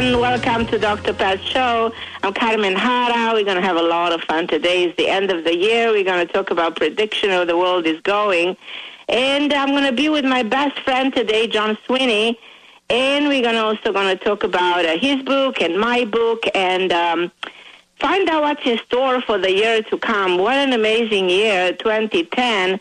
[0.00, 1.12] And welcome to Dr.
[1.12, 1.92] Pat's show.
[2.22, 3.34] I'm Carmen Harra.
[3.34, 4.84] We're going to have a lot of fun today.
[4.84, 5.90] It's the end of the year.
[5.90, 8.56] We're going to talk about prediction of the world is going.
[9.10, 12.38] And I'm going to be with my best friend today, Jon Sweeney.
[12.88, 16.44] And we're going to also going to talk about uh, his book and my book
[16.54, 17.30] and um,
[17.98, 20.38] find out what's in store for the year to come.
[20.38, 22.80] What an amazing year, 2010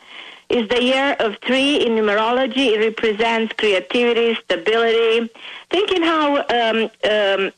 [0.50, 2.74] is the year of three in numerology.
[2.74, 5.30] It represents creativity, stability.
[5.70, 7.52] Thinking how um, um,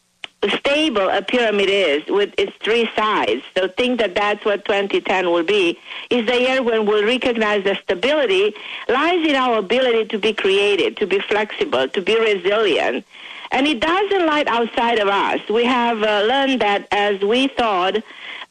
[0.50, 3.44] stable a pyramid is with its three sides.
[3.56, 5.78] So think that that's what 2010 will be.
[6.10, 8.54] Is the year when we'll recognize the stability
[8.90, 13.06] lies in our ability to be creative, to be flexible, to be resilient.
[13.52, 15.42] And it doesn't lie outside of us.
[15.50, 17.98] We have uh, learned that as we thought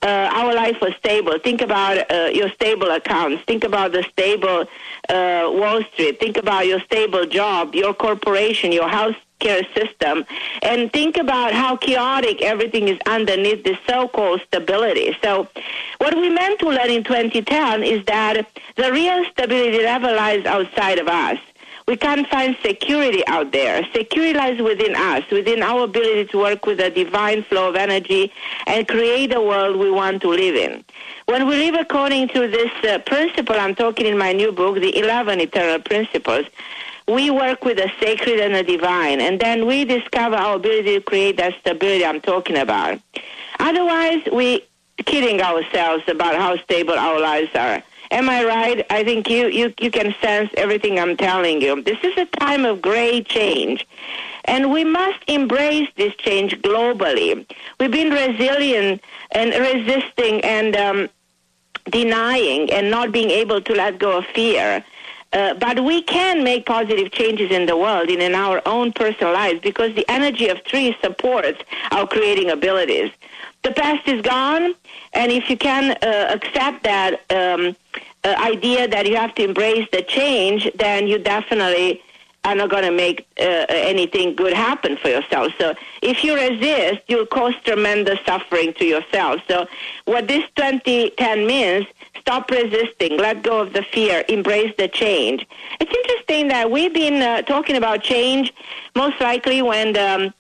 [0.09, 1.39] our life was stable.
[1.39, 3.43] Think about uh, your stable accounts.
[3.45, 4.67] Think about the stable
[5.09, 6.19] uh, Wall Street.
[6.19, 10.25] Think about your stable job, your corporation, your house care system
[10.63, 15.17] and think about how chaotic everything is underneath this so-called stability.
[15.23, 15.49] So
[15.99, 20.99] what we meant to learn in 2010 is that the real stability never lies outside
[20.99, 21.39] of us.
[21.91, 23.85] We can't find security out there.
[23.93, 28.33] Security lies within us, within our ability to work with the divine flow of energy
[28.69, 30.85] and create the world we want to live in.
[31.27, 34.97] When we live according to this uh, principle, I'm talking in my new book, The
[34.97, 36.47] 11 Eternal Principles,
[37.09, 41.01] we work with the sacred and the divine, and then we discover our ability to
[41.01, 43.01] create that stability I'm talking about.
[43.59, 44.61] Otherwise, we're
[45.07, 47.83] kidding ourselves about how stable our lives are.
[48.11, 48.85] Am I right?
[48.91, 51.81] I think you, you, you can sense everything I'm telling you.
[51.83, 53.87] This is a time of great change.
[54.47, 57.47] And we must embrace this change globally.
[57.79, 61.09] We've been resilient and resisting and um,
[61.91, 64.85] denying and not being able to let go of fear.
[65.33, 69.33] Uh, but we can make positive changes in the world and in our own personal
[69.33, 73.13] lives because the energy of trees supports our creating abilities.
[73.63, 74.75] The past is gone,
[75.13, 77.77] and if you can uh, accept that um,
[78.25, 82.03] uh, idea that you have to embrace the change, then you definitely
[82.45, 85.53] are not going to make uh, anything good happen for yourself.
[85.59, 89.43] So if you resist, you'll cause tremendous suffering to yourself.
[89.47, 89.67] So
[90.07, 91.87] what this 2010 means,
[92.19, 95.47] stop resisting, let go of the fear, embrace the change.
[95.81, 98.55] It's interesting that we've been uh, talking about change
[98.95, 100.33] most likely when um,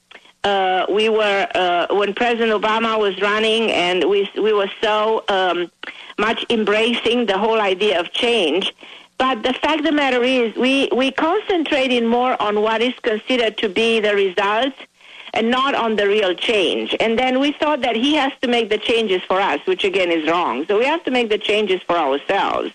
[0.44, 5.70] uh, we were uh, when President Obama was running, and we we were so um,
[6.18, 8.74] much embracing the whole idea of change
[9.20, 13.58] but the fact of the matter is, we, we concentrating more on what is considered
[13.58, 14.78] to be the results
[15.34, 16.96] and not on the real change.
[17.00, 20.10] And then we thought that he has to make the changes for us, which again
[20.10, 20.64] is wrong.
[20.64, 22.72] So we have to make the changes for ourselves.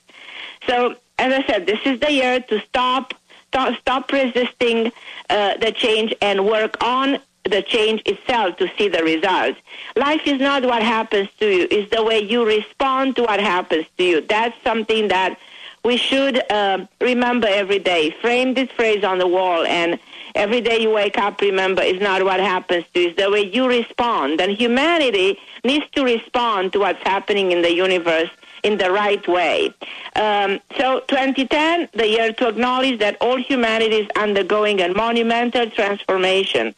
[0.67, 3.15] So, as I said, this is the year to stop
[3.47, 4.91] stop, stop resisting
[5.31, 7.17] uh, the change and work on
[7.49, 9.59] the change itself to see the results.
[9.95, 13.85] Life is not what happens to you, it's the way you respond to what happens
[13.97, 14.21] to you.
[14.21, 15.37] That's something that
[15.83, 18.09] we should uh, remember every day.
[18.21, 19.99] Frame this phrase on the wall, and
[20.33, 23.41] every day you wake up, remember, it's not what happens to you, it's the way
[23.41, 24.41] you respond.
[24.41, 28.29] And humanity needs to respond to what's happening in the universe
[28.65, 29.71] in the right way.
[30.15, 36.73] Um, so 2010, the year to acknowledge that all humanity is undergoing a monumental transformation,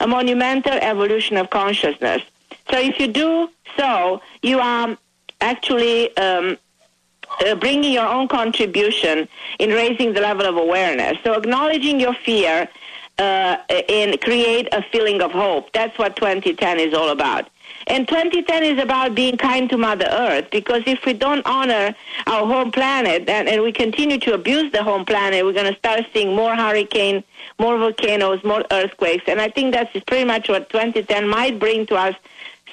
[0.00, 2.22] a monumental evolution of consciousness.
[2.70, 4.96] So if you do so, you are
[5.40, 6.58] actually um,
[7.44, 11.18] uh, bringing your own contribution in raising the level of awareness.
[11.24, 12.68] So acknowledging your fear
[13.18, 13.56] uh,
[13.88, 15.72] and create a feeling of hope.
[15.72, 17.48] That's what 2010 is all about.
[17.88, 21.94] And 2010 is about being kind to Mother Earth because if we don't honor
[22.26, 25.78] our home planet and, and we continue to abuse the home planet, we're going to
[25.78, 27.22] start seeing more hurricanes,
[27.60, 29.24] more volcanoes, more earthquakes.
[29.28, 32.16] And I think that's pretty much what 2010 might bring to us.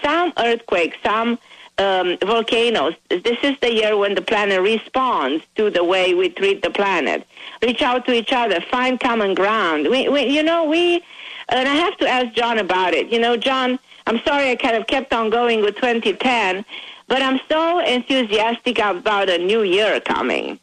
[0.01, 1.37] Some earthquakes, some
[1.77, 2.95] um, volcanoes.
[3.09, 7.25] This is the year when the planet responds to the way we treat the planet.
[7.61, 9.87] Reach out to each other, find common ground.
[9.89, 11.03] We, we, you know, we,
[11.49, 13.09] and I have to ask John about it.
[13.09, 16.65] You know, John, I'm sorry I kind of kept on going with 2010,
[17.07, 20.59] but I'm so enthusiastic about a new year coming.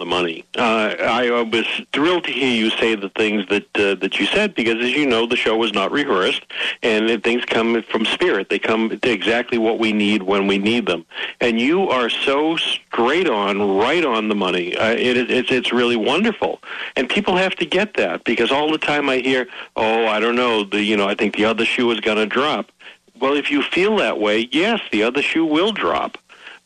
[0.00, 0.44] The money.
[0.56, 4.54] Uh, I was thrilled to hear you say the things that uh, that you said
[4.56, 6.42] because, as you know, the show was not rehearsed,
[6.82, 8.48] and things come from spirit.
[8.48, 11.04] They come to exactly what we need when we need them.
[11.40, 14.76] And you are so straight on, right on the money.
[14.76, 16.60] Uh, it, it's it's really wonderful,
[16.96, 19.46] and people have to get that because all the time I hear,
[19.76, 22.26] "Oh, I don't know, the you know, I think the other shoe is going to
[22.26, 22.72] drop."
[23.20, 26.16] Well, if you feel that way, yes, the other shoe will drop.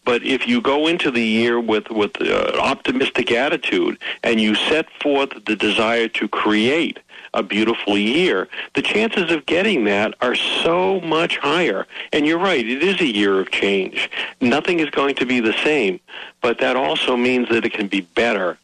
[0.05, 4.87] But if you go into the year with with uh, optimistic attitude and you set
[5.01, 6.99] forth the desire to create
[7.33, 11.87] a beautiful year, the chances of getting that are so much higher.
[12.13, 14.09] And you're right, it is a year of change.
[14.41, 15.99] Nothing is going to be the same,
[16.41, 18.59] but that also means that it can be better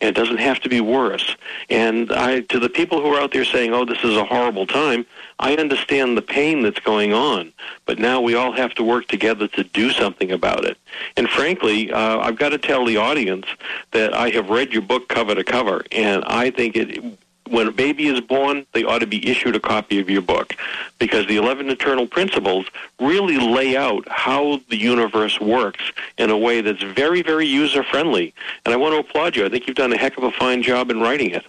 [0.00, 1.36] and it doesn't have to be worse.
[1.68, 4.66] And I, to the people who are out there saying, "Oh, this is a horrible
[4.66, 5.04] time,"
[5.38, 7.52] I understand the pain that's going on,
[7.86, 10.78] but now we all have to work together to do something about it.
[11.16, 13.46] And frankly, uh, I've got to tell the audience
[13.90, 17.72] that I have read your book cover to cover, and I think it when a
[17.72, 20.54] baby is born, they ought to be issued a copy of your book
[20.98, 22.66] because the 11 Eternal Principles
[23.00, 25.82] really lay out how the universe works
[26.16, 28.32] in a way that's very, very user friendly.
[28.64, 29.44] And I want to applaud you.
[29.44, 31.44] I think you've done a heck of a fine job in writing it.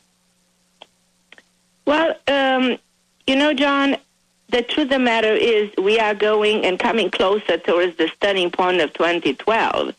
[1.85, 2.77] Well, um,
[3.27, 3.97] you know, John,
[4.49, 8.51] the truth of the matter is we are going and coming closer towards the stunning
[8.51, 9.95] point of 2012.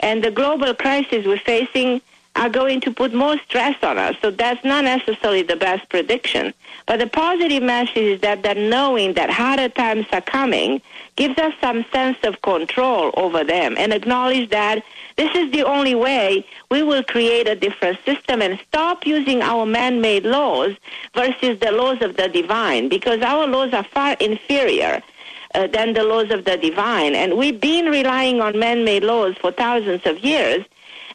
[0.00, 2.00] And the global crisis we're facing
[2.36, 4.16] are going to put more stress on us.
[4.22, 6.54] So that's not necessarily the best prediction.
[6.86, 10.80] But the positive message is that, that knowing that harder times are coming
[11.16, 14.82] gives us some sense of control over them and acknowledge that
[15.16, 19.66] this is the only way we will create a different system and stop using our
[19.66, 20.74] man-made laws
[21.14, 25.02] versus the laws of the divine because our laws are far inferior
[25.54, 27.14] uh, than the laws of the divine.
[27.14, 30.64] And we've been relying on man-made laws for thousands of years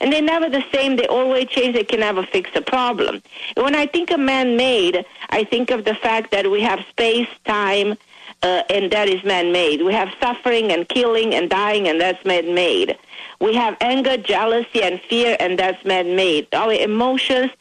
[0.02, 0.96] and they're never the same.
[0.96, 1.76] They always change.
[1.76, 3.22] They can never fix a problem.
[3.56, 7.98] When I think of man-made, I think of the fact that we have space, time,
[8.44, 9.82] uh, and that is man-made.
[9.82, 12.98] We have suffering and killing and dying, and that's man-made.
[13.40, 16.54] We have anger, jealousy, and fear, and that's man-made.
[16.54, 17.52] Our emotions,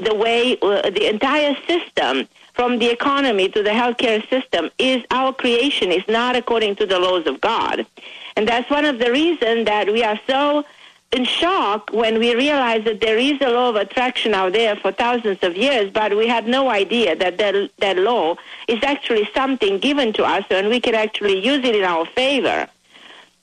[0.00, 5.32] the way, uh, the entire system, from the economy to the healthcare system, is our
[5.32, 5.92] creation.
[5.92, 7.86] It's not according to the laws of God.
[8.36, 10.64] And that's one of the reasons that we are so
[11.12, 14.92] in shock when we realized that there is a law of attraction out there for
[14.92, 18.36] thousands of years, but we had no idea that that, that law
[18.68, 22.68] is actually something given to us and we can actually use it in our favor.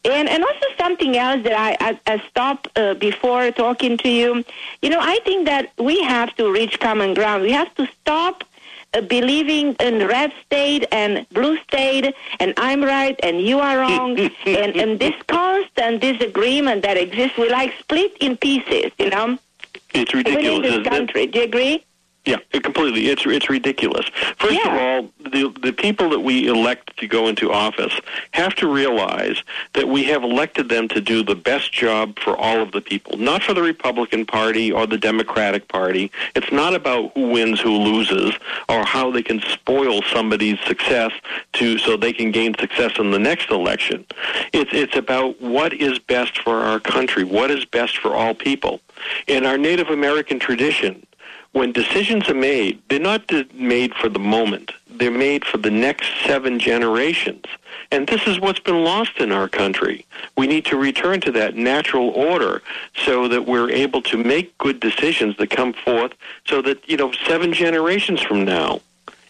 [0.05, 4.45] And, and also something else that I, I, I stopped uh, before talking to you.
[4.81, 7.43] You know, I think that we have to reach common ground.
[7.43, 8.45] We have to stop
[8.93, 14.17] Uh, believing in red state and blue state and I'm right and you are wrong
[14.45, 19.37] and, and this constant disagreement that exists, we like split in pieces, you know?
[19.93, 20.61] It's ridiculous.
[20.61, 21.27] this country.
[21.27, 21.85] Do you agree?
[22.27, 23.07] Yeah, completely.
[23.07, 24.05] It's it's ridiculous.
[24.37, 24.75] First yeah.
[24.75, 27.97] of all, the the people that we elect to go into office
[28.31, 29.41] have to realize
[29.75, 33.15] that we have elected them to do the best job for all of the people,
[33.15, 36.11] not for the Republican Party or the Democratic Party.
[36.35, 38.35] It's not about who wins, who loses,
[38.67, 41.13] or how they can spoil somebody's success
[41.53, 44.05] to so they can gain success in the next election.
[44.51, 48.81] It's it's about what is best for our country, what is best for all people.
[49.27, 51.06] In our Native American tradition,
[51.57, 53.23] when decisions are made, they're not
[53.55, 54.71] made for the moment.
[54.87, 57.45] They're made for the next seven generations.
[57.91, 60.05] And this is what's been lost in our country.
[60.37, 62.61] We need to return to that natural order
[63.05, 66.13] so that we're able to make good decisions that come forth
[66.45, 68.81] so that, you know, seven generations from now,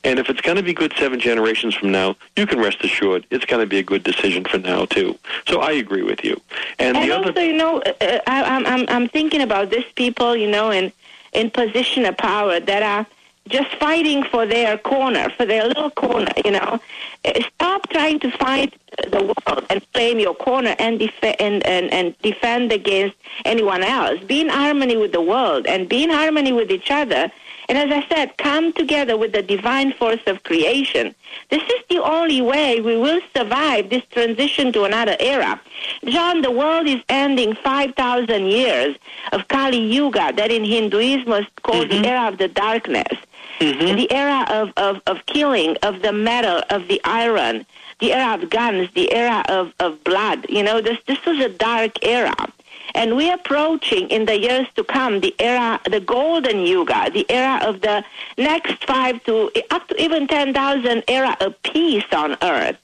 [0.04, 3.26] and if it's going to be good seven generations from now, you can rest assured
[3.32, 5.18] it's going to be a good decision for now too.
[5.48, 6.40] So I agree with you.
[6.78, 9.90] And, and also, other, you know, uh, uh I, I'm I'm I'm thinking about these
[9.96, 10.92] people, you know, and
[11.34, 13.06] in position of power that are
[13.48, 16.80] just fighting for their corner, for their little corner, you know.
[17.26, 18.74] Eh, stop trying to fight
[19.10, 23.16] the world and claim your corner and, def- and, and, and defend against
[23.46, 24.20] anyone else.
[24.26, 27.32] Be in harmony with the world and be in harmony with each other
[27.70, 31.14] and as I said, come together with the divine force of creation.
[31.50, 35.60] This is the only way we will survive this transition to another era.
[36.06, 38.96] John, the world is ending 5,000 years
[39.34, 42.02] of Kali Yuga, that in Hinduism was called mm-hmm.
[42.02, 43.18] the era of the darkness.
[43.60, 43.96] Mm-hmm.
[43.96, 47.66] The era of, of, of killing, of the metal, of the iron,
[48.00, 50.46] the era of guns, the era of, of blood.
[50.48, 52.36] You know, this, this was a dark era.
[52.96, 57.60] And we're approaching in the years to come the era, the golden yuga, the era
[57.64, 58.04] of the
[58.38, 62.78] next five to up to even 10,000 era of peace on earth.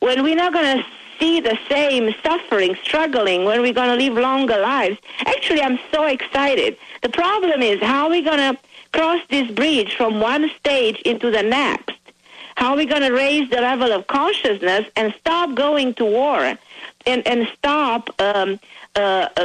[0.00, 0.84] when we're not going to
[1.18, 4.98] see the same suffering, struggling, when we're going to live longer lives.
[5.26, 6.76] Actually, I'm so excited.
[7.02, 8.58] The problem is how are we going to
[8.92, 11.92] cross this bridge from one stage into the next?
[12.56, 16.56] How are we going to raise the level of consciousness and stop going to war
[17.06, 18.58] and, and stop um,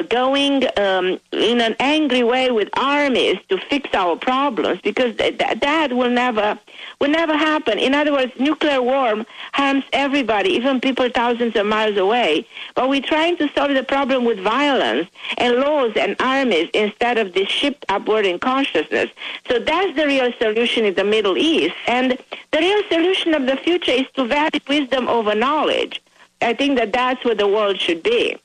[0.10, 5.60] going um, in an angry way with armies to fix our problems because th- th-
[5.60, 6.60] that will never
[7.00, 7.78] will never happen.
[7.78, 12.48] In other words, nuclear war harms everybody, even people thousands of miles away.
[12.76, 17.34] But we're trying to solve the problem with violence and laws and armies instead of
[17.34, 19.10] this shift upward in consciousness.
[19.48, 21.76] So that's the real solution in the Middle East.
[21.88, 22.18] And
[22.52, 26.02] the real solution of the future is to value wisdom over knowledge.
[26.42, 28.38] I think that that's where the world should be.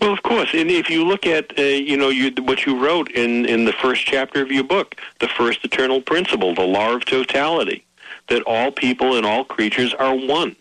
[0.00, 3.10] Well, of course, and if you look at uh, you know you, what you wrote
[3.10, 7.04] in in the first chapter of your book, the first eternal principle, the law of
[7.04, 7.84] totality,
[8.28, 10.54] that all people and all creatures are one.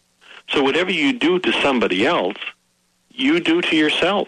[0.49, 2.37] So whatever you do to somebody else,
[3.11, 4.27] you do to yourself.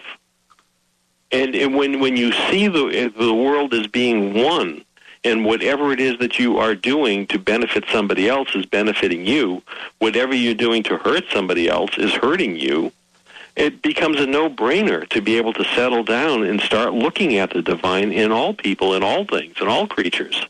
[1.32, 4.84] And, and when when you see the the world as being one,
[5.24, 9.62] and whatever it is that you are doing to benefit somebody else is benefiting you,
[9.98, 12.92] whatever you're doing to hurt somebody else is hurting you
[13.56, 17.62] it becomes a no-brainer to be able to settle down and start looking at the
[17.62, 20.46] divine in all people, in all things, in all creatures.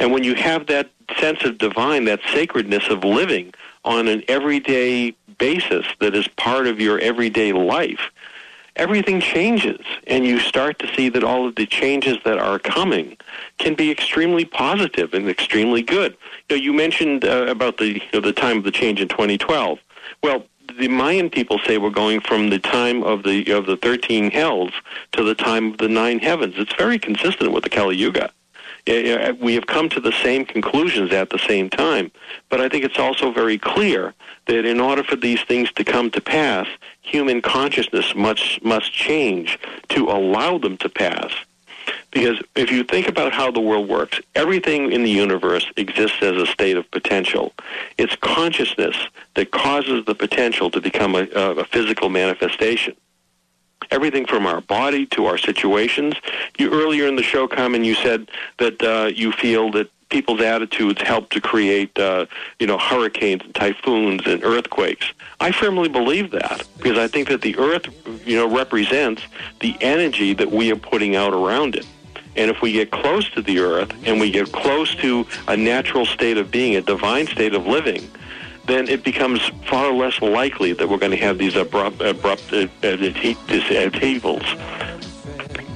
[0.00, 3.52] And when you have that sense of divine, that sacredness of living
[3.84, 8.10] on an everyday basis that is part of your everyday life,
[8.76, 13.16] everything changes and you start to see that all of the changes that are coming
[13.58, 16.16] can be extremely positive and extremely good.
[16.48, 19.08] You, know, you mentioned uh, about the you know, the time of the change in
[19.08, 19.80] 2012.
[20.22, 20.44] Well,
[20.76, 24.72] the Mayan people say we're going from the time of the of the thirteen hells
[25.12, 26.54] to the time of the nine heavens.
[26.56, 28.30] It's very consistent with the Kali Yuga.
[28.86, 32.10] Uh, we have come to the same conclusions at the same time,
[32.48, 34.14] but I think it's also very clear
[34.46, 36.66] that in order for these things to come to pass,
[37.02, 39.58] human consciousness must must change
[39.90, 41.32] to allow them to pass.
[42.10, 46.36] Because if you think about how the world works, everything in the universe exists as
[46.36, 47.52] a state of potential.
[47.96, 48.96] It's consciousness
[49.34, 52.94] that causes the potential to become a, a physical manifestation.
[53.90, 56.14] Everything from our body to our situations.
[56.58, 58.28] You earlier in the show, Carmen, you said
[58.58, 62.26] that uh, you feel that people's attitudes help to create, uh,
[62.58, 65.12] you know, hurricanes and typhoons and earthquakes.
[65.40, 67.86] I firmly believe that because I think that the earth,
[68.26, 69.22] you know, represents
[69.60, 71.86] the energy that we are putting out around it.
[72.36, 76.06] And if we get close to the earth and we get close to a natural
[76.06, 78.08] state of being, a divine state of living,
[78.66, 82.68] then it becomes far less likely that we're going to have these abrupt, abrupt uh,
[82.82, 84.44] upheavals.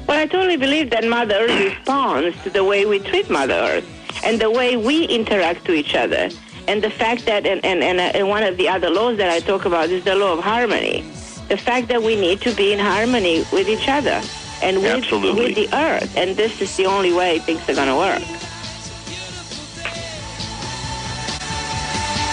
[0.06, 4.22] Well, I totally believe that Mother Earth responds to the way we treat Mother Earth
[4.24, 6.28] and the way we interact to each other.
[6.68, 9.30] And the fact that, and, and, and, uh, and one of the other laws that
[9.30, 11.04] I talk about is the law of harmony.
[11.48, 14.22] The fact that we need to be in harmony with each other
[14.62, 16.16] and with, with the earth.
[16.16, 18.22] And this is the only way things are going to work.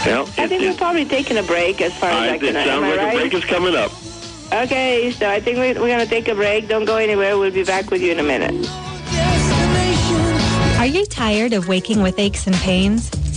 [0.05, 2.55] Well, I think we're probably taking a break as far as I, I can.
[2.55, 3.13] It sounds like right?
[3.13, 3.91] a break is coming up.
[4.51, 6.67] Okay, so I think we're, we're going to take a break.
[6.67, 7.37] Don't go anywhere.
[7.37, 8.67] We'll be back with you in a minute.
[10.79, 13.11] Are you tired of waking with aches and pains?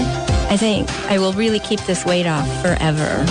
[0.48, 3.26] I think I will really keep this weight off forever.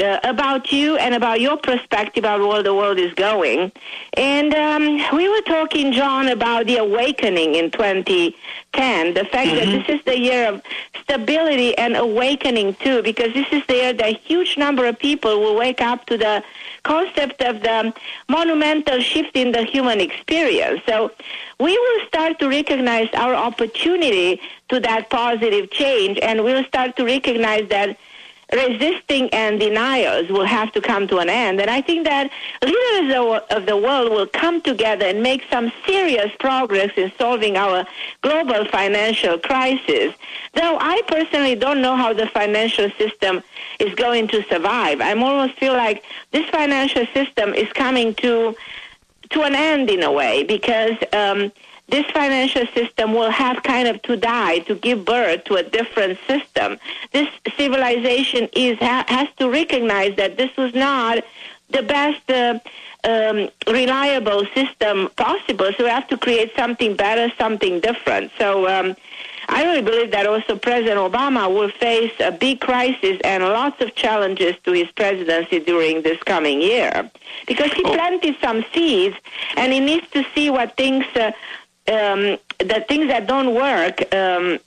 [0.00, 3.70] uh, about you and about your perspective about where the world is going.
[4.14, 9.88] And um, we were talking, John, about the awakening in 2010, the fact that this
[9.88, 10.62] is the year of
[11.02, 15.40] stability and awakening too, because this is the year that a huge number of people
[15.40, 16.42] will wake up to the
[16.82, 17.92] concept of the
[18.28, 20.80] monumental shift in the human experience.
[20.86, 21.12] So
[21.58, 24.40] we will start to recognize our opportunity
[24.70, 27.98] to that positive change, and we'll start to recognize that
[28.52, 31.60] resisting and denials will have to come to an end.
[31.60, 32.30] And I think that
[32.62, 37.56] leaders of- of the world will come together and make some serious progress in solving
[37.56, 37.86] our
[38.22, 40.14] global financial crisis.
[40.54, 43.42] Though I personally don't know how the financial system
[43.78, 45.00] is going to survive.
[45.00, 48.56] I almost feel like this financial system is coming to
[49.30, 51.52] to an end in a way because um,
[51.90, 56.18] this financial system will have kind of to die to give birth to a different
[56.26, 56.78] system.
[57.12, 61.24] This civilization is ha- has to recognize that this was not
[61.70, 62.30] the best.
[62.30, 62.58] Uh,
[63.04, 65.70] um, reliable system possible.
[65.76, 68.30] So we have to create something better, something different.
[68.38, 68.96] So um,
[69.48, 73.94] I really believe that also President Obama will face a big crisis and lots of
[73.94, 77.10] challenges to his presidency during this coming year
[77.46, 79.16] because he planted some seeds
[79.56, 81.32] and he needs to see what things, uh,
[81.88, 84.12] um, the things that don't work.
[84.14, 84.58] Um,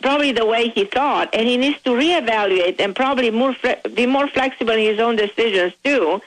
[0.00, 3.54] probably the way he thought, and he needs to reevaluate and probably more
[3.94, 6.20] be more flexible in his own decisions too,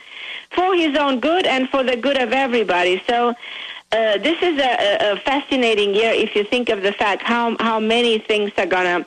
[0.51, 3.01] for his own good and for the good of everybody.
[3.07, 3.33] So.
[3.91, 7.55] Uh, this is a, a, a fascinating year if you think of the fact how
[7.59, 9.05] how many things are gonna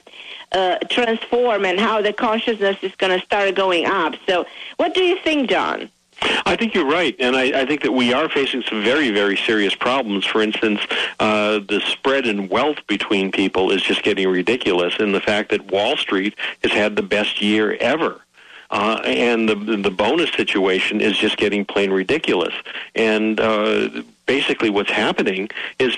[0.53, 4.15] uh, transform and how the consciousness is gonna start going up.
[4.27, 5.91] So, what do you think, John?
[6.21, 9.37] I think you're right, and I, I think that we are facing some very, very
[9.37, 10.25] serious problems.
[10.25, 10.81] For instance,
[11.21, 15.71] uh, the spread in wealth between people is just getting ridiculous, and the fact that
[15.71, 18.21] Wall Street has had the best year ever.
[18.71, 22.53] Uh, and the the bonus situation is just getting plain ridiculous.
[22.95, 25.97] And uh, basically, what's happening is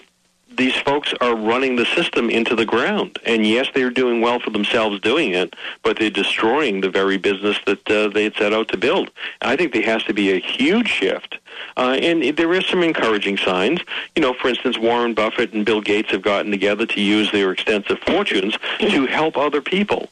[0.61, 3.19] these folks are running the system into the ground.
[3.25, 7.57] And yes, they're doing well for themselves doing it, but they're destroying the very business
[7.65, 9.11] that uh, they had set out to build.
[9.41, 11.39] I think there has to be a huge shift.
[11.79, 13.81] Uh, and there is some encouraging signs.
[14.15, 17.53] You know, for instance, Warren Buffett and Bill Gates have gotten together to use their
[17.53, 20.11] extensive fortunes to help other people.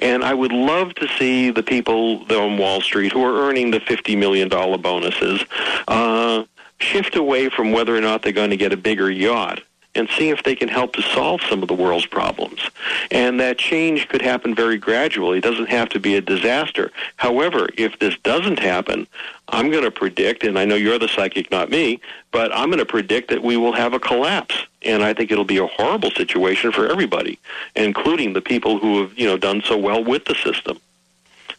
[0.00, 3.78] And I would love to see the people on Wall Street who are earning the
[3.78, 5.44] $50 million bonuses
[5.86, 6.42] uh,
[6.78, 9.60] shift away from whether or not they're going to get a bigger yacht
[9.94, 12.68] and see if they can help to solve some of the world's problems.
[13.10, 15.38] And that change could happen very gradually.
[15.38, 16.90] It doesn't have to be a disaster.
[17.16, 19.06] However, if this doesn't happen,
[19.48, 22.00] I'm going to predict, and I know you're the psychic, not me,
[22.32, 24.66] but I'm going to predict that we will have a collapse.
[24.82, 27.38] And I think it'll be a horrible situation for everybody,
[27.76, 30.78] including the people who have, you know, done so well with the system.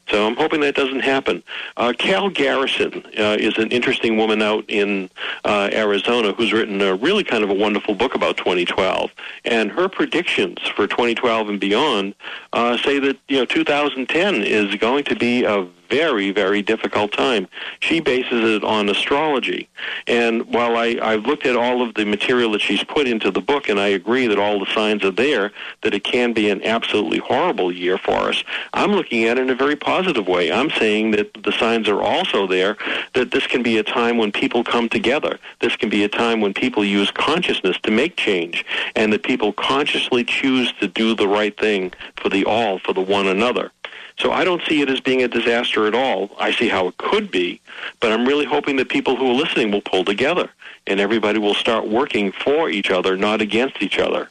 [0.07, 1.43] So I'm hoping that doesn't happen.
[1.77, 5.09] Uh, Cal Garrison uh, is an interesting woman out in
[5.43, 9.11] uh, Arizona who's written a really kind of a wonderful book about 2012.
[9.45, 12.13] And her predictions for 2012 and beyond
[12.53, 17.47] uh, say that you know 2010 is going to be a very, very difficult time.
[17.79, 19.69] She bases it on astrology.
[20.07, 23.41] And while I, I've looked at all of the material that she's put into the
[23.41, 25.51] book, and I agree that all the signs are there,
[25.83, 28.43] that it can be an absolutely horrible year for us,
[28.73, 30.51] I'm looking at it in a very positive way.
[30.51, 32.77] I'm saying that the signs are also there
[33.13, 35.39] that this can be a time when people come together.
[35.61, 39.53] This can be a time when people use consciousness to make change, and that people
[39.53, 43.71] consciously choose to do the right thing for the all, for the one another.
[44.17, 46.31] So I don't see it as being a disaster at all.
[46.39, 47.59] I see how it could be,
[47.99, 50.49] but I'm really hoping that people who are listening will pull together
[50.87, 54.29] and everybody will start working for each other, not against each other.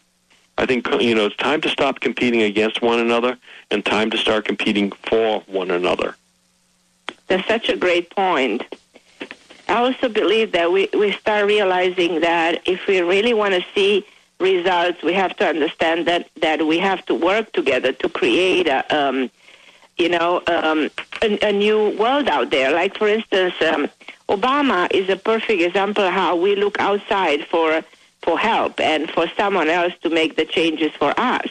[0.57, 3.37] I think you know it's time to stop competing against one another
[3.70, 6.16] and time to start competing for one another.
[7.27, 8.62] That's such a great point.
[9.68, 14.07] I also believe that we, we start realizing that if we really want to see
[14.38, 18.85] results, we have to understand that, that we have to work together to create a,
[18.94, 19.31] um,
[19.96, 20.90] you know, um,
[21.22, 22.72] a, a, new world out there.
[22.72, 23.88] Like, for instance, um,
[24.28, 27.83] Obama is a perfect example of how we look outside for
[28.22, 31.46] for help and for someone else to make the changes for us.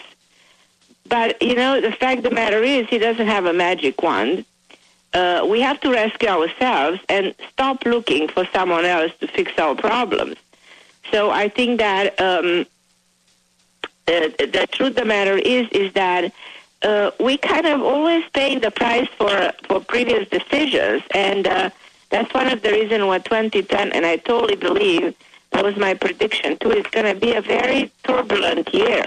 [1.08, 4.46] But you know, the fact of the matter is, he doesn't have a magic wand.
[5.14, 9.76] Uh, we have to rescue ourselves and stop looking for someone else to fix our
[9.76, 10.38] problems.
[11.12, 12.66] So I think that um,
[14.08, 16.34] uh, the truth of the matter is is that
[16.84, 21.70] uh, we kind of always pay the price for for previous decisions, and uh,
[22.10, 23.92] that's one of the reasons why 2010.
[23.94, 25.16] And I totally believe
[25.52, 26.72] that was my prediction too.
[26.72, 29.06] It's going to be a very turbulent year.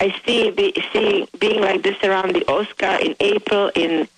[0.00, 4.08] I see be, see being like this around the Oscar in April, in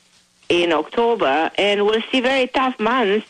[0.48, 3.26] in October, and we'll see very tough months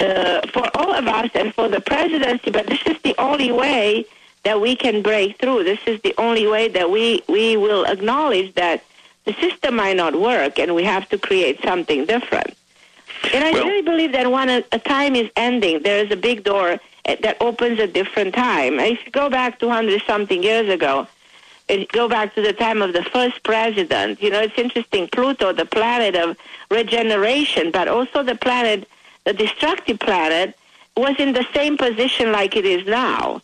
[0.00, 2.50] uh, for all of us and for the presidency.
[2.50, 4.06] But this is the only way
[4.44, 5.64] that we can break through.
[5.64, 8.84] This is the only way that we, we will acknowledge that
[9.24, 12.54] the system might not work and we have to create something different.
[13.32, 16.16] And I well, really believe that when a, a time is ending, there is a
[16.16, 18.78] big door eh, that opens a different time.
[18.78, 21.08] If you go back 200 something years ago,
[21.68, 25.08] and go back to the time of the first president, you know, it's interesting.
[25.08, 26.36] Pluto, the planet of
[26.70, 28.86] regeneration, but also the planet,
[29.24, 30.56] the destructive planet,
[30.96, 33.40] was in the same position like it is now.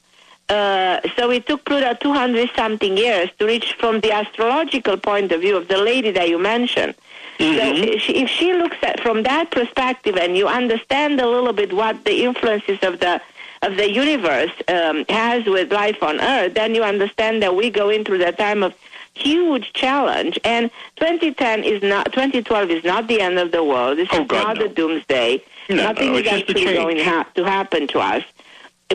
[0.51, 5.41] Uh, so it took Pluto 200 something years to reach from the astrological point of
[5.43, 6.95] view of the lady that you mentioned.
[7.39, 7.77] Mm-hmm.
[8.01, 12.05] So if she, looks at from that perspective and you understand a little bit what
[12.05, 13.23] the influences of the
[13.63, 17.91] of the universe um, has with life on Earth, then you understand that we go
[17.91, 18.75] into the time of
[19.13, 20.39] huge challenge.
[20.45, 23.99] And 2010 is not 2012 is not the end of the world.
[23.99, 24.63] This oh, is God, not no.
[24.67, 25.43] the doomsday.
[25.69, 28.25] No, Nothing no, is actually going ha- to happen to us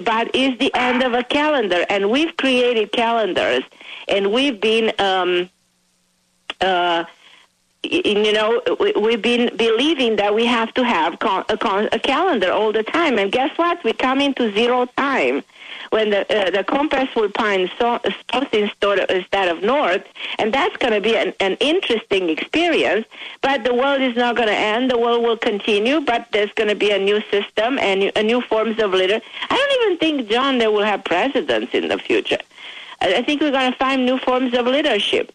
[0.03, 1.86] but is the end of a calendar.
[1.89, 3.63] And we've created calendars,
[4.08, 5.49] and we've been, um,
[6.62, 7.05] uh,
[7.84, 8.62] you know,
[8.99, 13.19] we've been believing that we have to have a, a calendar all the time.
[13.19, 13.84] And guess what?
[13.84, 15.43] We come into zero time
[15.90, 18.06] when the uh, the compass will point south
[18.54, 20.06] instead of north,
[20.40, 23.06] and that's going to be an, an interesting experience.
[23.42, 26.02] But the world is not going to end; the world will continue.
[26.02, 29.20] But there's going to be a new system and a new forms of leader.
[29.50, 32.40] I don't even think John they will have presidents in the future.
[33.02, 35.32] I think we're going to find new forms of leadership.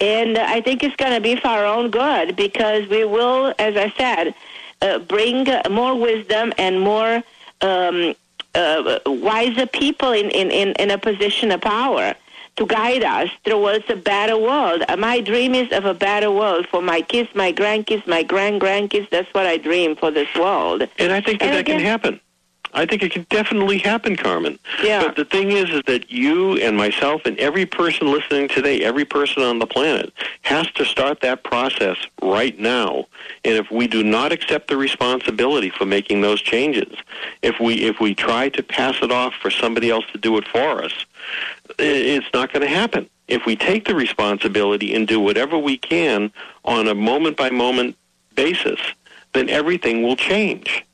[0.00, 3.76] And I think it's going to be for our own good because we will, as
[3.76, 4.34] I said,
[4.82, 7.22] uh, bring more wisdom and more
[7.60, 8.14] um,
[8.54, 12.14] uh, wiser people in, in, in, in a position of power
[12.56, 14.84] to guide us towards a better world.
[14.88, 18.60] Uh, my dream is of a better world for my kids, my grandkids, my grand
[18.60, 19.10] grandkids.
[19.10, 20.82] That's what I dream for this world.
[20.98, 22.20] And I think that And that again- can happen.
[22.74, 24.58] I think it can definitely happen, Carmen.
[24.82, 25.04] Yeah.
[25.04, 29.04] But the thing is, is that you and myself and every person listening today, every
[29.04, 33.06] person on the planet, has to start that process right now.
[33.44, 36.96] And if we do not accept the responsibility for making those changes,
[37.42, 40.46] if we if we try to pass it off for somebody else to do it
[40.48, 41.06] for us,
[41.78, 43.08] it's not going to happen.
[43.28, 46.32] If we take the responsibility and do whatever we can
[46.64, 47.96] on a moment by moment
[48.34, 48.80] basis,
[49.32, 50.84] then everything will change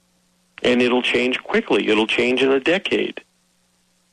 [0.63, 1.89] and it'll change quickly.
[1.89, 3.23] It'll change in a decade.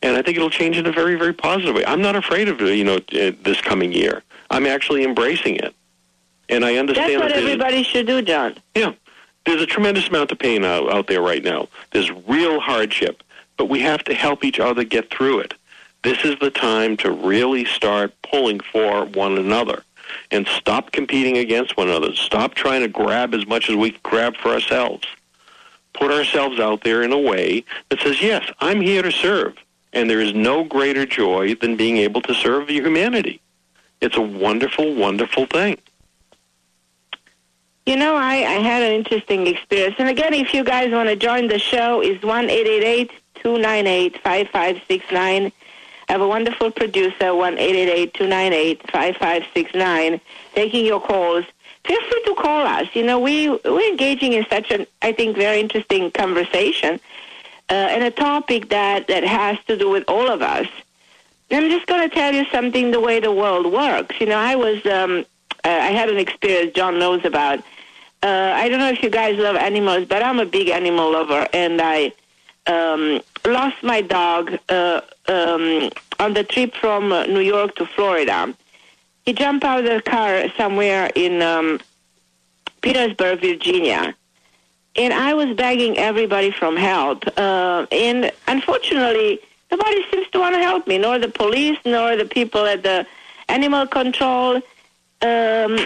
[0.01, 1.85] and I think it'll change in a very, very positive way.
[1.85, 4.23] I'm not afraid of you know uh, this coming year.
[4.49, 5.73] I'm actually embracing it,
[6.49, 7.21] and I understand.
[7.21, 8.55] That's what that everybody should do, John.
[8.75, 8.93] yeah,
[9.45, 11.67] there's a tremendous amount of pain out, out there right now.
[11.91, 13.23] There's real hardship,
[13.57, 15.53] but we have to help each other get through it.
[16.03, 19.83] This is the time to really start pulling for one another
[20.31, 22.15] and stop competing against one another.
[22.15, 25.05] Stop trying to grab as much as we can grab for ourselves.
[25.97, 29.55] Put ourselves out there in a way that says, yes, I'm here to serve.
[29.93, 33.41] And there is no greater joy than being able to serve humanity.
[33.99, 35.79] It's a wonderful, wonderful thing.
[37.87, 39.95] You know, I, I had an interesting experience.
[39.97, 43.11] And again, if you guys want to join the show, is one eight eight eight
[43.35, 45.51] two nine eight five five six nine.
[46.09, 49.73] I have a wonderful producer, one eight eight eight two nine eight five five six
[49.73, 50.21] nine,
[50.53, 51.45] taking your calls.
[51.87, 52.87] Feel free to call us.
[52.93, 56.99] You know, we we're engaging in such an, I think, very interesting conversation,
[57.69, 60.67] uh, and a topic that that has to do with all of us.
[61.49, 64.19] I'm just going to tell you something the way the world works.
[64.19, 65.25] You know, I was, um,
[65.63, 67.59] uh, I had an experience John knows about.
[68.21, 71.47] Uh, I don't know if you guys love animals, but I'm a big animal lover,
[71.53, 72.11] and I
[72.65, 78.53] um, lost my dog uh, um, on the trip from uh, New York to Florida.
[79.27, 81.81] He jumped out of the car somewhere in um,
[82.79, 84.15] Petersburg, Virginia,
[84.95, 87.25] and I was begging everybody from help.
[87.37, 92.23] Uh, and unfortunately, nobody seems to want to help me, nor the police, nor the
[92.23, 93.05] people at the
[93.49, 94.61] animal control.
[95.21, 95.77] Um,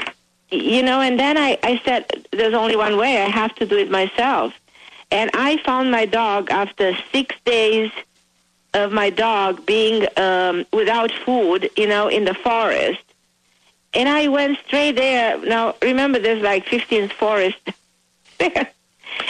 [0.51, 3.23] you know, and then I, I said, there's only one way.
[3.23, 4.53] I have to do it myself.
[5.09, 7.91] And I found my dog after six days
[8.75, 13.01] of my dog being um, without food, you know, in the forest.
[13.93, 15.37] And I went straight there.
[15.37, 17.57] Now, remember, there's like 15th Forest
[18.39, 18.69] there.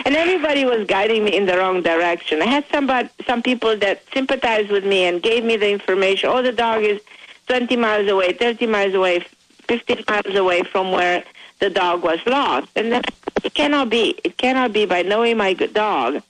[0.06, 2.42] And everybody was guiding me in the wrong direction.
[2.42, 6.30] I had somebody, some people that sympathized with me and gave me the information.
[6.30, 7.02] Oh, the dog is
[7.48, 9.26] 20 miles away, 30 miles away,
[9.68, 11.24] 15 miles away from where
[11.60, 12.68] the dog was lost.
[12.76, 13.02] And then
[13.44, 14.20] it cannot be.
[14.24, 16.22] It cannot be by knowing my good dog.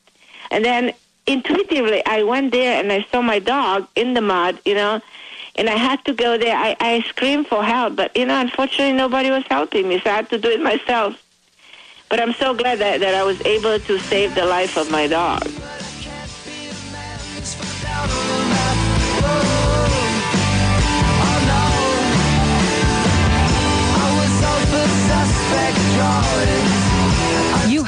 [0.49, 0.93] And then
[1.27, 5.01] intuitively, I went there and I saw my dog in the mud, you know,
[5.61, 6.57] and I had to go there.
[6.57, 10.15] I, I screamed for help, but, you know, unfortunately, nobody was helping me, so I
[10.15, 11.23] had to do it myself.
[12.09, 15.05] But I'm so glad that, that I was able to save the life of my
[15.05, 15.45] dog.
[26.41, 26.50] You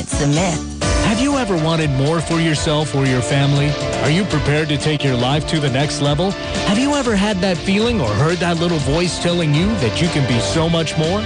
[0.00, 0.71] the myth.
[1.04, 3.70] Have you ever wanted more for yourself or your family?
[4.02, 6.30] Are you prepared to take your life to the next level?
[6.70, 10.08] Have you ever had that feeling or heard that little voice telling you that you
[10.08, 11.18] can be so much more?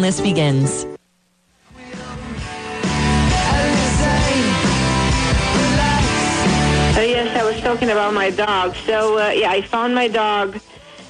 [0.00, 0.86] begins.
[6.96, 8.74] Oh, yes, I was talking about my dog.
[8.86, 10.58] So, uh, yeah, I found my dog.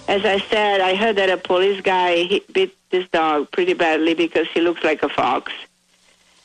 [0.09, 4.15] As I said, I heard that a police guy he bit this dog pretty badly
[4.15, 5.53] because he looks like a fox.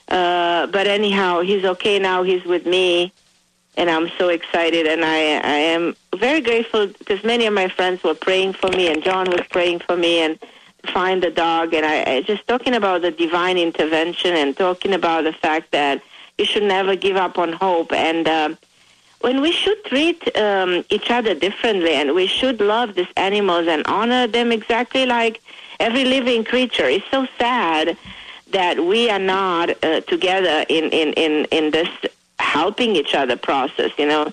[0.07, 2.21] Uh, but anyhow, he's okay now.
[2.21, 3.11] He's with me,
[3.75, 4.85] and I'm so excited.
[4.85, 8.87] And I, I am very grateful because many of my friends were praying for me,
[8.87, 10.37] and John was praying for me, and
[10.85, 11.73] find the dog.
[11.73, 16.01] And I, I just talking about the divine intervention and talking about the fact that
[16.37, 17.91] you should never give up on hope.
[17.91, 18.55] And uh,
[19.21, 23.85] when we should treat um, each other differently, and we should love these animals and
[23.87, 25.41] honor them exactly like
[25.79, 26.87] every living creature.
[26.87, 27.97] It's so sad
[28.51, 31.89] that we are not uh, together in, in, in, in this
[32.39, 34.31] helping each other process, you know.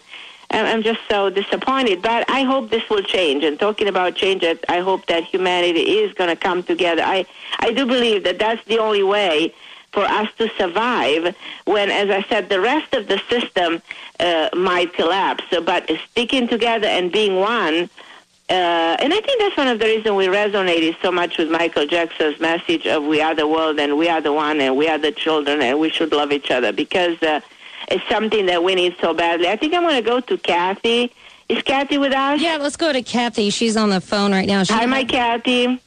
[0.52, 3.42] I'm just so disappointed, but I hope this will change.
[3.44, 7.02] And talking about change, I- I hope that humanity is going to come together.
[7.02, 7.24] I,
[7.58, 9.54] I do believe that that's the only way
[9.92, 11.34] for us to survive
[11.66, 13.82] when, as I said, the rest of the system
[14.20, 15.44] uh, might collapse.
[15.50, 17.90] But sticking together and being one,
[18.50, 21.86] uh, and I think that's one of the reasons we resonated so much with Michael
[21.86, 24.98] Jackson's message of "We are the world, and we are the one, and we are
[24.98, 27.40] the children, and we should love each other," because uh,
[27.92, 29.48] it's something that we need so badly.
[29.48, 31.12] I think I'm going to go to Kathy.
[31.48, 32.40] Is Kathy with us?
[32.40, 33.50] Yeah, let's go to Kathy.
[33.50, 34.62] She's on the phone right now.
[34.62, 35.80] She Hi, my Kathy.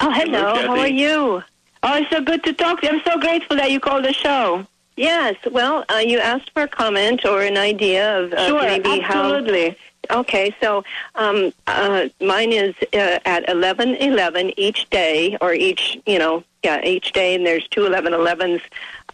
[0.00, 0.54] Oh, hello.
[0.54, 1.42] How are you?
[1.82, 2.92] Oh, it's so good to talk to you.
[2.92, 4.66] I'm so grateful that you called the show.
[4.96, 5.34] Yes.
[5.50, 8.62] Well, uh, you asked for a comment or an idea of uh, maybe how Sure,
[8.62, 9.68] maybe absolutely.
[9.70, 9.76] how.
[10.10, 16.18] Okay, so um, uh, mine is uh, at eleven eleven each day, or each you
[16.18, 18.60] know, yeah, each day, and there's two eleven elevens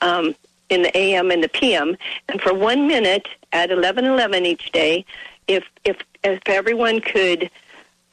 [0.01, 0.35] um,
[0.68, 1.96] in the AM and the PM,
[2.28, 5.04] and for one minute at eleven eleven each day,
[5.46, 7.50] if if if everyone could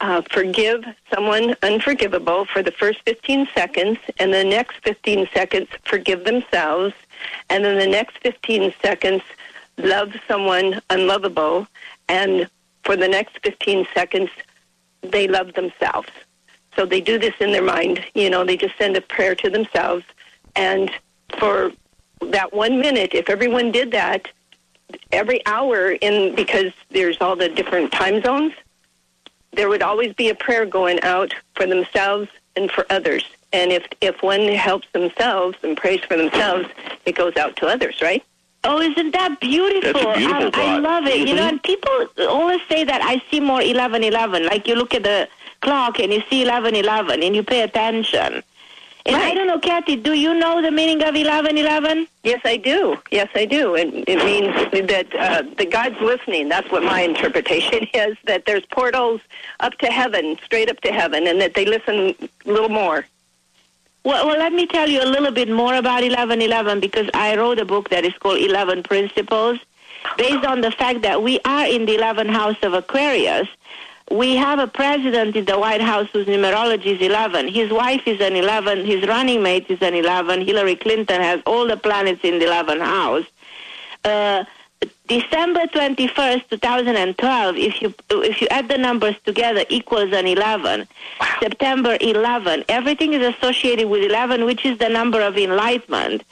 [0.00, 6.24] uh, forgive someone unforgivable for the first 15 seconds, and the next 15 seconds forgive
[6.24, 6.94] themselves,
[7.48, 9.22] and then the next 15 seconds
[9.78, 11.66] love someone unlovable,
[12.08, 12.48] and
[12.84, 14.30] for the next 15 seconds
[15.02, 16.08] they love themselves.
[16.74, 18.04] So they do this in their mind.
[18.14, 20.04] You know, they just send a prayer to themselves,
[20.54, 20.90] and
[21.38, 21.72] for
[22.20, 24.28] that one minute, if everyone did that
[25.12, 28.52] every hour, in because there's all the different time zones
[29.52, 33.24] there would always be a prayer going out for themselves and for others.
[33.54, 36.68] And if if one helps themselves and prays for themselves,
[37.06, 38.22] it goes out to others, right?
[38.64, 39.92] Oh, isn't that beautiful?
[39.92, 41.26] That's a beautiful I, I love it.
[41.26, 41.48] You know, Mhm.
[41.50, 44.44] and people always say that I see more 1111.
[44.44, 45.26] Like you look at the
[45.62, 48.42] clock and you see 1111 and you pay attention.
[49.06, 52.08] And I don't know, Kathy, do you know the meaning of 1111?
[52.24, 52.98] Yes, I do.
[53.12, 53.76] Yes, I do.
[53.76, 54.52] And it means
[54.88, 56.48] that uh, the God's listening.
[56.48, 58.16] That's what my interpretation is.
[58.24, 59.20] That there's portals
[59.60, 62.16] up to heaven, straight up to heaven, and that they listen
[62.46, 63.06] a little more.
[64.02, 67.58] Well, well, let me tell you a little bit more about 1111 because I wrote
[67.60, 69.60] a book that is called 11 Principles
[70.16, 73.48] based on the fact that we are in the 11th house of Aquarius.
[74.10, 77.48] We have a president in the White House whose numerology is 11.
[77.48, 78.84] His wife is an 11.
[78.84, 80.42] His running mate is an 11.
[80.42, 83.24] Hillary Clinton has all the planets in the 11th house.
[84.04, 84.44] Uh,
[85.08, 90.86] December 21st, 2012, if you if you add the numbers together, equals an 11.
[91.40, 96.22] September 11, everything is associated with 11, which is the number of enlightenment,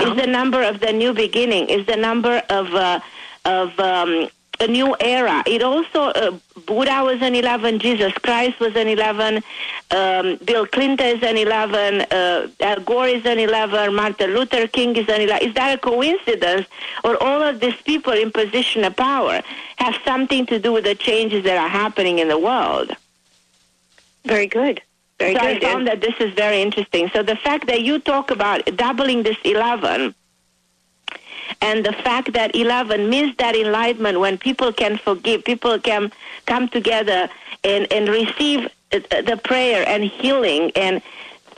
[0.00, 3.00] is the number of the new beginning, is the number of uh,
[3.44, 4.28] of um,
[4.62, 5.42] a new era.
[5.46, 9.42] It also uh, Buddha was an 11, Jesus Christ was an 11,
[9.90, 14.96] um, Bill Clinton is an 11, uh, Al Gore is an 11, Martin Luther King
[14.96, 15.48] is an 11.
[15.48, 16.66] Is that a coincidence?
[17.04, 19.42] Or all of these people in position of power
[19.76, 22.92] have something to do with the changes that are happening in the world?
[24.24, 24.80] Very good.
[25.18, 27.10] Very so I found that this is very interesting.
[27.12, 30.14] So the fact that you talk about doubling this 11
[31.60, 36.12] and the fact that 11 means that enlightenment when people can forgive, people can
[36.46, 37.28] come together
[37.64, 40.72] and, and receive uh, the prayer and healing.
[40.76, 41.02] And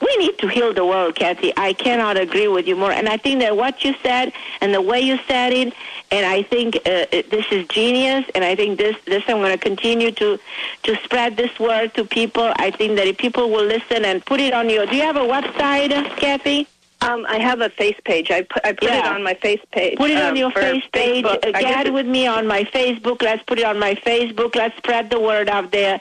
[0.02, 1.52] we need to heal the world, Kathy.
[1.56, 2.92] I cannot agree with you more.
[2.92, 5.72] And I think that what you said and the way you said it
[6.10, 8.24] and I think uh, this is genius.
[8.34, 10.38] And I think this this I'm going to continue to
[10.84, 12.52] to spread this word to people.
[12.56, 14.86] I think that if people will listen and put it on your.
[14.86, 16.68] Do you have a website, Kathy?
[17.04, 18.30] Um, I have a face page.
[18.30, 19.96] I put I put it on my face page.
[19.98, 21.24] Put it on um, your face page.
[21.24, 21.44] Facebook.
[21.44, 23.22] Uh, I guess Get it- with me on my Facebook.
[23.22, 24.54] Let's put it on my Facebook.
[24.56, 26.00] Let's spread the word out there.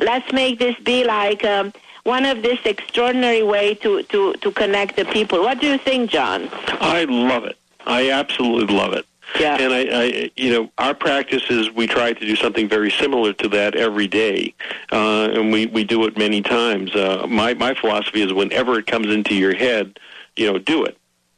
[0.00, 1.72] Let's make this be like um,
[2.04, 5.40] one of this extraordinary way to, to, to connect the people.
[5.40, 6.48] What do you think, Jon?
[6.80, 7.56] I love it.
[7.86, 9.06] I absolutely love it.
[9.40, 9.56] Yeah.
[9.58, 13.32] And I, I, you know, our practice is we try to do something very similar
[13.34, 14.54] to that every day,
[14.92, 16.94] uh, and we we do it many times.
[16.94, 19.98] Uh, my my philosophy is whenever it comes into your head,
[20.36, 20.96] you know, do it.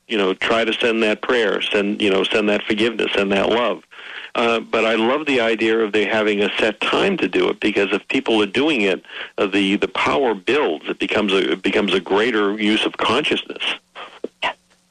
[0.08, 3.48] You know, try to send that prayer, send you know, send that forgiveness, send that
[3.48, 3.82] love.
[4.36, 7.58] Uh, but I love the idea of they having a set time to do it
[7.58, 9.02] because if people are doing it,
[9.38, 10.88] uh, the the power builds.
[10.88, 13.62] It becomes a it becomes a greater use of consciousness.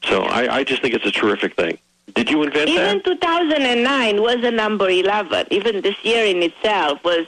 [0.04, 1.78] So I, I just think it's a terrific thing.
[2.14, 2.96] Did you invent that?
[2.96, 3.22] Even that?
[3.22, 5.48] 2009 was a number 11.
[5.52, 7.28] Even this year in itself was,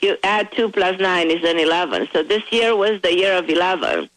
[0.00, 2.08] you add 2 plus 9 is an 11.
[2.12, 4.10] So this year was the year of 11.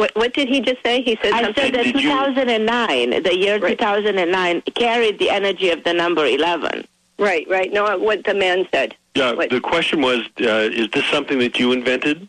[0.00, 1.02] What, what did he just say?
[1.02, 1.74] He said I something.
[1.74, 6.86] said that 2009, the year 2009, carried the energy of the number 11.
[7.18, 7.70] Right, right.
[7.70, 8.96] No, what the man said.
[9.14, 9.34] Yeah.
[9.50, 12.26] The question was, uh, is this something that you invented?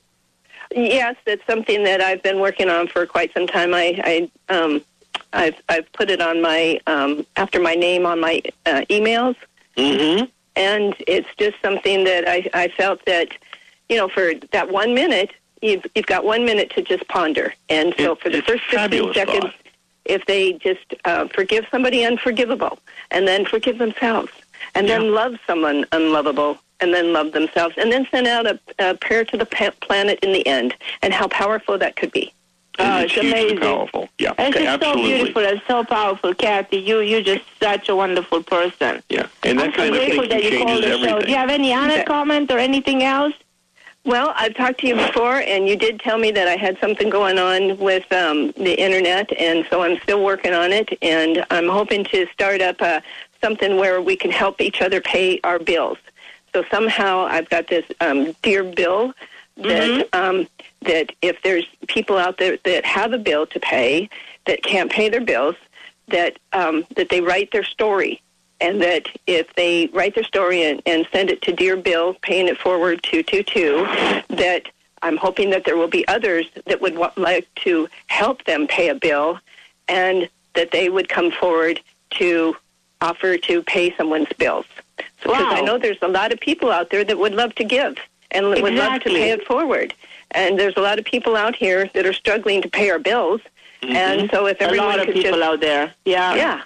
[0.75, 3.73] Yes, it's something that I've been working on for quite some time.
[3.73, 4.81] I, I um,
[5.31, 9.35] I've I've put it on my um, after my name on my uh, emails,
[9.77, 10.25] mm-hmm.
[10.57, 13.29] and it's just something that I, I felt that
[13.89, 15.31] you know for that one minute
[15.61, 19.39] you've you've got one minute to just ponder, and so for the first fifteen seconds,
[19.45, 19.53] thought.
[20.05, 22.79] if they just uh, forgive somebody unforgivable,
[23.11, 24.31] and then forgive themselves,
[24.75, 28.95] and then love someone unlovable, and then love themselves, and then send out a, a
[28.95, 32.33] prayer to the pa- planet in the end, and how powerful that could be.
[32.79, 33.59] Oh, it's it's amazing.
[33.59, 34.07] powerful.
[34.17, 35.03] Yeah, It's just absolutely.
[35.03, 36.77] so beautiful and so powerful, Kathy.
[36.77, 39.03] You, you're just such a wonderful person.
[39.09, 41.19] Yeah, and that I'm so of grateful that you called changes the show.
[41.19, 42.03] Do you have any other Okay.
[42.05, 43.33] comment or anything else?
[44.03, 47.09] Well, I've talked to you before, and you did tell me that I had something
[47.09, 51.69] going on with um, the internet, and so I'm still working on it, and I'm
[51.69, 53.01] hoping to start up uh,
[53.41, 55.99] something where we can help each other pay our bills.
[56.51, 59.13] So somehow I've got this um, dear bill
[59.57, 60.47] that um,
[60.81, 64.09] that if there's people out there that have a bill to pay
[64.45, 65.55] that can't pay their bills,
[66.07, 68.19] that um, that they write their story
[68.61, 72.47] and that if they write their story and, and send it to Dear Bill, paying
[72.47, 73.85] it forward to 22,
[74.29, 74.63] that
[75.01, 78.89] I'm hoping that there will be others that would wa- like to help them pay
[78.89, 79.39] a bill
[79.87, 81.79] and that they would come forward
[82.11, 82.55] to
[83.01, 84.65] offer to pay someone's bills.
[85.23, 87.97] Because I know there's a lot of people out there that would love to give
[88.31, 89.93] and would love to pay it forward.
[90.31, 93.41] And there's a lot of people out here that are struggling to pay our bills.
[93.81, 94.63] And so if Mm-hmm.
[94.63, 95.93] a everyone lot of could people just out there.
[96.05, 96.35] Yeah.
[96.35, 96.61] yeah,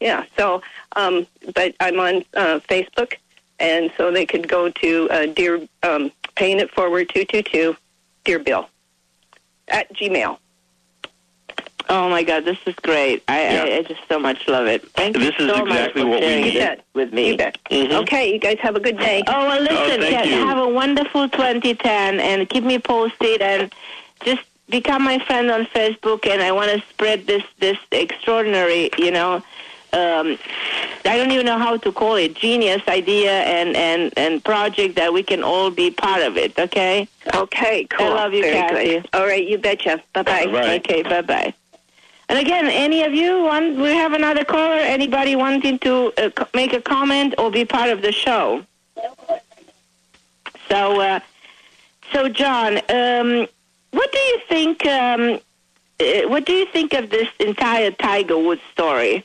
[0.00, 0.24] yeah.
[0.38, 0.62] So,
[0.96, 3.14] um, but I'm on uh, Facebook,
[3.58, 7.76] and so they could go to uh, Dear um, Paying It Forward two two two,
[8.24, 8.68] Dear Bill,
[9.68, 10.38] at Gmail.
[11.88, 13.22] Oh my God, this is great.
[13.28, 14.88] I, I, I just so much love it.
[14.92, 17.30] Thank This you is so much exactly for what we sharing this with me.
[17.30, 17.36] You.
[17.36, 18.02] Mhm.
[18.02, 19.22] Okay, you guys have a good day.
[19.26, 23.72] Oh well, listen, thank Kat, have a wonderful 2010, and keep me posted, and
[24.24, 26.26] just become my friend on Facebook.
[26.26, 29.42] And I want to spread this this extraordinary, you know,
[29.92, 30.38] um,
[31.04, 35.12] I don't even know how to call it, genius idea and and and project that
[35.12, 36.58] we can all be part of it.
[36.58, 37.08] Okay.
[37.34, 38.06] Okay, cool.
[38.06, 38.88] I love you, Very Kathy.
[39.00, 39.08] good.
[39.12, 40.02] All right, you betcha.
[40.12, 40.46] Bye bye.
[40.46, 40.76] Bye.
[40.76, 41.02] Okay.
[41.02, 41.54] Bye bye.
[42.28, 43.76] And again, any of you want?
[43.76, 44.80] We have another caller.
[44.80, 48.64] Anybody wanting to uh, make a comment or be part of the show?
[50.68, 51.20] So, uh,
[52.12, 53.46] so Jon, um,
[53.90, 54.86] what do you think?
[54.86, 55.40] Um,
[56.00, 59.24] uh, what do you think of this entire Tiger Woods story?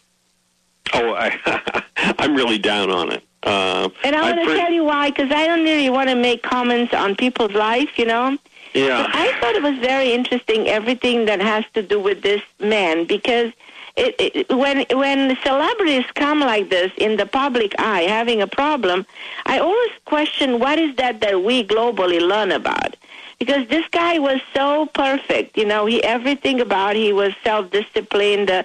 [0.94, 1.84] Oh, I,
[2.20, 3.24] I'm really down on it.
[3.44, 6.16] Uh, And I want to pre- tell you why, because I don't really want to
[6.16, 8.38] make comments on people's life, you know.
[8.74, 9.04] Yeah.
[9.04, 13.06] But I thought it was very interesting everything that has to do with this man
[13.06, 13.52] because
[13.96, 19.06] it, it, when when celebrities come like this in the public eye having a problem,
[19.46, 22.96] I always question what is that that we globally learn about.
[23.40, 28.64] Because this guy was so perfect, you know, he everything about he was self-disciplined, uh,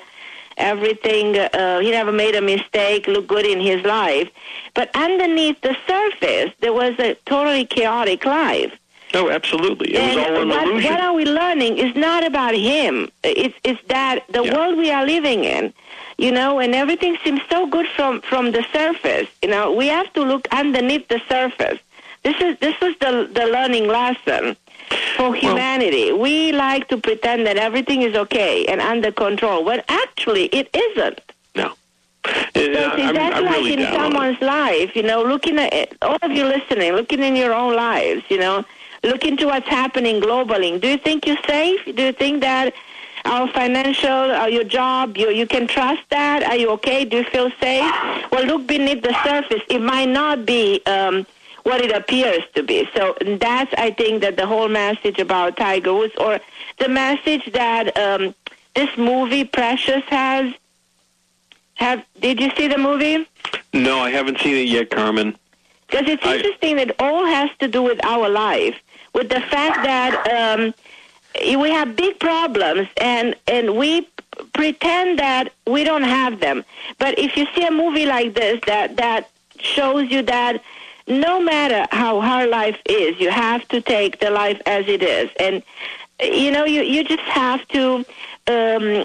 [0.57, 1.39] everything.
[1.39, 3.07] Uh, he never made a mistake.
[3.07, 4.31] Looked good in his life,
[4.75, 8.73] but underneath the surface, there was a totally chaotic life.
[9.15, 9.95] No, absolutely.
[9.95, 10.91] It was all an what, illusion.
[10.91, 13.11] what are we learning is not about him.
[13.23, 15.73] It's it's that the world we are living in,
[16.17, 19.29] you know, and everything seems so good from from the surface.
[19.43, 21.79] You know, we have to look underneath the surface.
[22.23, 24.57] This is this was the the learning lesson
[25.23, 26.13] for humanity.
[26.13, 31.21] we like to pretend that everything is okay and under control, when actually it isn't.
[31.55, 31.73] No.
[32.25, 35.73] Yeah, So see, I'm, that's I'm like really in someone's life, you know, looking at
[35.73, 38.65] it, all of you listening, looking in your own lives, you know,
[39.03, 40.81] look into what's happening globally.
[40.81, 41.81] Do you think you're safe?
[41.97, 42.75] Do you think that
[43.25, 46.43] our financial, uh, your job, you you can trust that?
[46.43, 47.05] Are you okay?
[47.05, 47.93] Do you feel safe?
[48.33, 49.63] Well, look beneath the surface.
[49.69, 51.27] It might not be um,
[51.65, 52.89] what it appears to be.
[52.95, 56.41] So that's, I think, that the whole message about Tiger Woods, or
[56.79, 58.35] the message that um,
[58.75, 60.53] this movie Precious has.
[61.75, 63.27] Have did you see the movie?
[63.73, 65.37] No, I haven't seen it yet, Carmen.
[65.89, 68.79] Because it's I- interesting that all has to do with our life,
[69.15, 70.13] with the fact that
[70.57, 70.75] um,
[71.61, 74.07] we have big problems and and we
[74.53, 76.65] pretend that we don't have them.
[76.99, 80.63] But if you see a movie like this that that shows you that
[81.07, 85.31] no matter how hard life is, you have to take the life as it is,
[85.39, 85.63] and
[86.21, 88.05] you know you you just have to.
[88.49, 89.05] Um,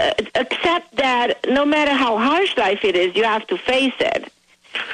[0.00, 4.32] uh, accept that no matter how harsh life it is, you have to face it.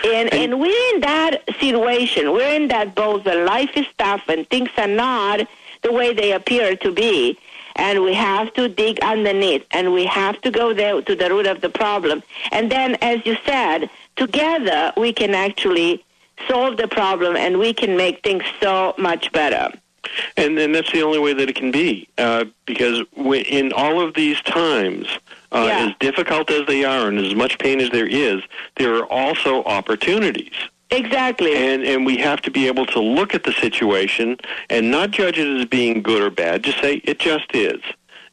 [0.04, 2.32] And, and we're in that situation.
[2.32, 5.46] We're in that both the life is tough and things are not
[5.82, 7.38] the way they appear to be.
[7.76, 11.46] And we have to dig underneath and we have to go there to the root
[11.46, 12.22] of the problem.
[12.50, 16.04] And then, as you said, together we can actually
[16.48, 19.72] solve the problem and we can make things so much better.
[20.36, 24.00] And and that's the only way that it can be, uh, because we, in all
[24.00, 25.08] of these times,
[25.50, 28.40] uh, as difficult as they are and as much pain as there is,
[28.76, 30.54] there are also opportunities.
[30.90, 31.56] Exactly.
[31.56, 34.36] And and we have to be able to look at the situation
[34.70, 36.62] and not judge it as being good or bad.
[36.62, 37.80] Just say it just is.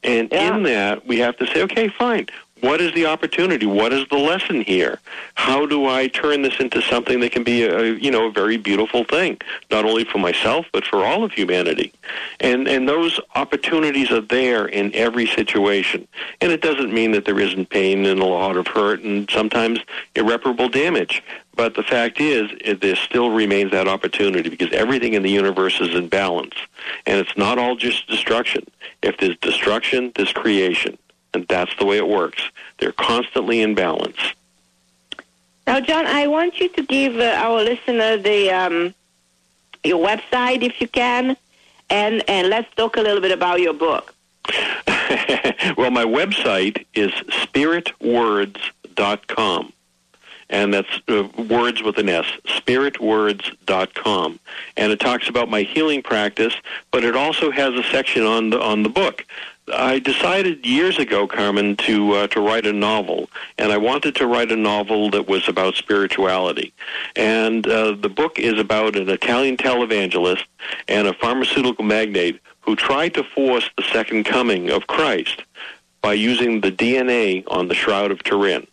[0.03, 2.27] And in that, we have to say, okay, fine.
[2.63, 3.65] What is the opportunity?
[3.65, 4.97] What is the lesson here?
[5.35, 8.55] How do I turn this into something that can be a you know a very
[8.55, 9.37] beautiful thing,
[9.69, 11.91] not only for myself but for all of humanity?
[12.39, 16.07] And and those opportunities are there in every situation.
[16.39, 19.81] And it doesn't mean that there isn't pain and a lot of hurt and sometimes
[20.15, 21.21] irreparable damage.
[21.55, 22.49] But the fact is,
[22.79, 26.55] there still remains that opportunity because everything in the universe is in balance,
[27.05, 28.65] and it's not all just destruction.
[29.01, 30.97] If there's destruction, there's creation,
[31.33, 32.43] and that's the way it works.
[32.79, 34.17] They're constantly in balance.
[35.65, 38.93] Now, Jon, I want you to give uh, our listener the um,
[39.83, 41.35] your website if you can,
[41.89, 44.13] and and let's talk a little bit about your book.
[45.77, 49.71] well, my website is spiritwords.com.
[50.49, 54.39] And that's uh, words with an S, spiritwords.com.
[54.77, 56.53] And it talks about my healing practice,
[56.91, 59.25] but it also has a section on the, on the book.
[59.71, 64.27] I decided years ago, Carmen, to uh, to write a novel, and I wanted to
[64.27, 66.73] write a novel that was about spirituality.
[67.15, 70.43] And uh, the book is about an Italian televangelist
[70.89, 75.43] and a pharmaceutical magnate who tried to force the second coming of Christ
[76.01, 78.67] by using the DNA on the Shroud of Turin.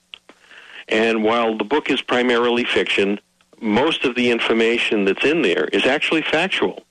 [0.88, 3.20] And while the book is primarily fiction,
[3.61, 6.84] most of the information that's in there is actually factual.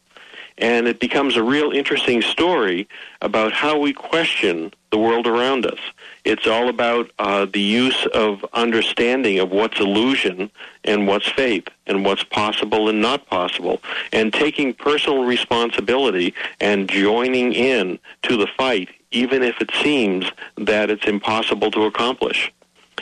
[0.60, 2.88] And it becomes a real interesting story
[3.22, 5.80] about how we question the world around us.
[6.26, 10.52] It's all about uh, the use of understanding of what's illusion
[10.84, 13.82] and what's faith and what's possible and not possible,
[14.12, 20.90] and taking personal responsibility and joining in to the fight, even if it seems that
[20.90, 22.52] it's impossible to accomplish.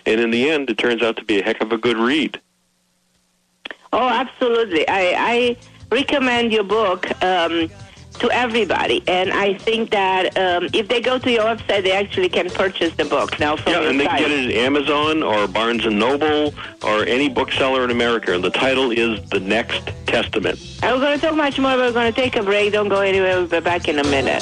[0.06, 2.40] And in the end, it turns out to be a heck of a good read.
[3.92, 4.88] Oh, absolutely.
[4.88, 5.58] I, I
[5.92, 7.70] recommend your book um,
[8.20, 12.30] to everybody, and I think that um, if they go to your website, they actually
[12.30, 14.20] can purchase the book now from Yeah, your and they site.
[14.22, 18.34] can get it at Amazon or Barnes and Noble or any bookseller in America.
[18.34, 20.60] And the title is The Next Testament.
[20.82, 21.72] And we're going to talk much more.
[21.78, 22.74] But we're going to take a break.
[22.74, 23.36] Don't go anywhere.
[23.38, 24.42] We'll be back in a minute.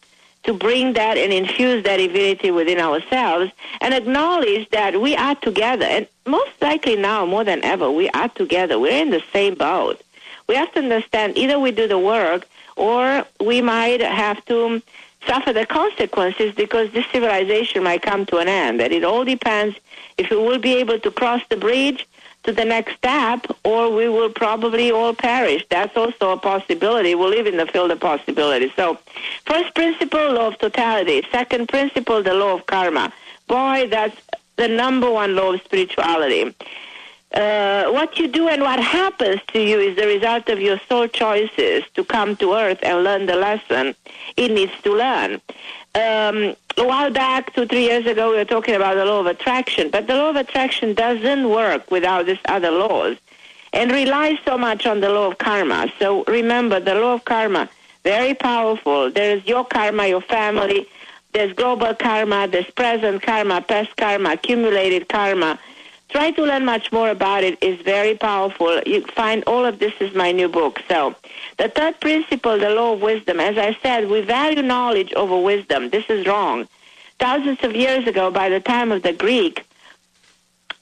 [0.47, 5.85] to bring that and infuse that divinity within ourselves and acknowledge that we are together.
[5.85, 8.79] And most likely now, more than ever, we are together.
[8.79, 10.01] We're in the same boat.
[10.49, 14.81] We have to understand either we do the work or we might have to
[15.27, 18.81] suffer the consequences because this civilization might come to an end.
[18.81, 19.77] And it all depends
[20.17, 22.07] if we will be able to cross the bridge
[22.47, 25.65] to the next step or we will probably all perish.
[25.69, 27.15] That's also a possibility.
[27.15, 28.73] We live in the field of possibility.
[28.77, 28.99] So,
[29.45, 31.27] first principle, law of totality.
[31.31, 33.13] Second principle, the law of karma.
[33.49, 34.17] Boy, that's
[34.57, 36.55] the number one law of spirituality.
[37.33, 41.07] Uh, what you do and what happens to you is the result of your soul
[41.09, 43.95] choices to come to earth and learn the lesson
[44.37, 45.41] it needs to learn.
[45.95, 49.27] Um, a while back, two, three years ago, we were talking about the law of
[49.27, 53.17] attraction, but the law of attraction doesn't work without these other laws
[53.73, 55.91] and relies so much on the law of karma.
[55.99, 57.69] So remember, the law of karma,
[58.05, 59.11] very powerful.
[59.11, 60.87] There's your karma, your family,
[61.33, 65.59] there's global karma, there's present karma, past karma, accumulated karma.
[66.17, 67.45] Try to learn much more about.
[67.45, 68.81] It's very powerful.
[68.87, 70.81] You find all of this is my new book.
[70.89, 71.15] So
[71.59, 75.91] the third principle, the law of wisdom, as I said, we value knowledge over wisdom.
[75.91, 76.69] This is wrong.
[77.19, 79.67] Thousands of years ago, by the time of the Greek,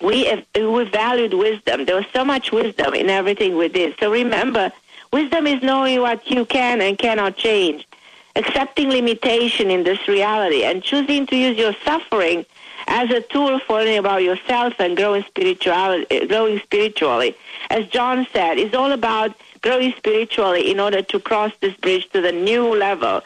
[0.01, 1.85] we, we valued wisdom.
[1.85, 3.97] There was so much wisdom in everything we did.
[3.99, 4.71] So remember,
[5.13, 7.89] wisdom is knowing what you can and cannot change,
[8.37, 12.47] accepting limitation in this reality, and choosing to use your suffering
[12.87, 17.35] as a tool for learning about yourself and growing spirituality, eh, growing spiritually.
[17.71, 22.21] As Jon said, it's all about growing spiritually in order to cross this bridge to
[22.21, 23.23] the new level,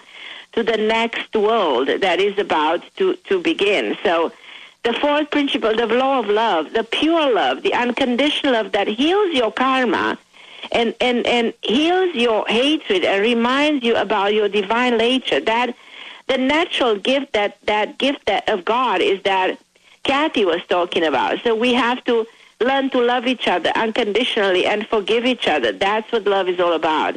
[0.53, 3.97] to the next world that is about to, to begin.
[4.03, 4.33] So
[4.85, 9.35] the fourth principle, the law of love, the pure love, the unconditional love that heals
[9.35, 10.17] your karma
[10.73, 15.41] and, and, and heals your hatred and reminds you about your divine nature.
[15.41, 15.75] That
[16.29, 19.59] the natural gift that that gift that of God is that
[20.05, 21.41] Kathy was talking about.
[21.43, 22.27] So we have to
[22.61, 25.73] learn to love each other unconditionally and forgive each other.
[25.73, 27.17] That's what love is all about.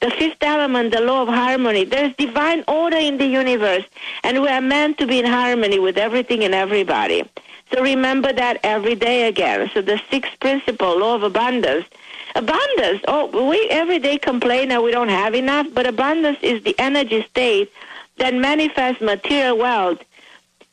[0.00, 1.84] The fifth element, the law of harmony.
[1.84, 3.84] There's divine order in the universe,
[4.22, 7.24] and we are meant to be in harmony with everything and everybody.
[7.72, 9.70] So remember that every day again.
[9.72, 11.86] So the sixth principle, law of abundance.
[12.34, 13.00] Abundance.
[13.08, 17.26] Oh, we every day complain that we don't have enough, but abundance is the energy
[17.30, 17.72] state
[18.18, 20.02] that manifest material wealth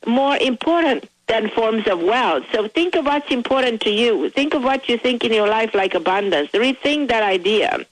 [0.05, 2.43] more important than forms of wealth.
[2.51, 4.29] So think of what's important to you.
[4.29, 6.51] Think of what you think in your life like abundance.
[6.51, 7.85] Rethink that idea.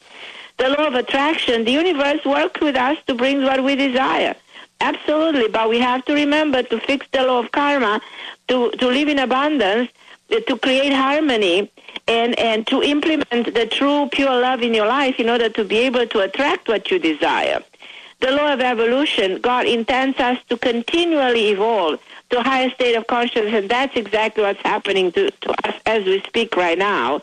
[0.57, 4.35] The law of attraction, the universe works with us to bring what we desire.
[4.81, 8.01] Absolutely, but we have to remember to fix the law of karma,
[8.47, 9.89] to, to live in abundance,
[10.31, 11.71] uh, to create harmony,
[12.07, 15.77] and, and to implement the true pure love in your life in order to be
[15.77, 17.63] able to attract what you desire
[18.21, 21.99] the law of evolution, God intends us to continually evolve,
[22.29, 26.05] to a higher state of consciousness, and that's exactly what's happening to, to us as
[26.05, 27.21] we speak right now.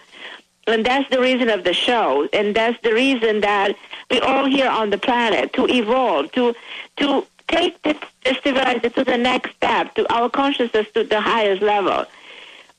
[0.66, 3.74] And that's the reason of the show, and that's the reason that
[4.11, 6.55] we're all here on the planet to evolve, to
[6.96, 11.62] to take this, this civilization to the next step, to our consciousness to the highest
[11.62, 12.05] level.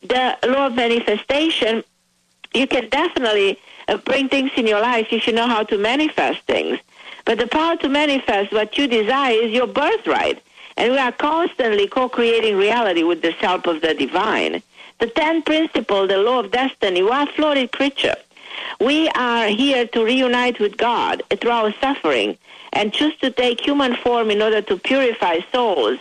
[0.02, 1.84] The law of manifestation,
[2.54, 6.42] you can definitely uh, bring things in your life if you know how to manifest
[6.44, 6.78] things.
[7.26, 10.42] But the power to manifest what you desire is your birthright.
[10.78, 14.62] And we are constantly co-creating reality with the help of the divine.
[15.00, 18.16] The ten principle, the law of destiny, we are a floated creature.
[18.80, 22.38] We are here to reunite with God through our suffering
[22.74, 26.00] and choose to take human form in order to purify souls.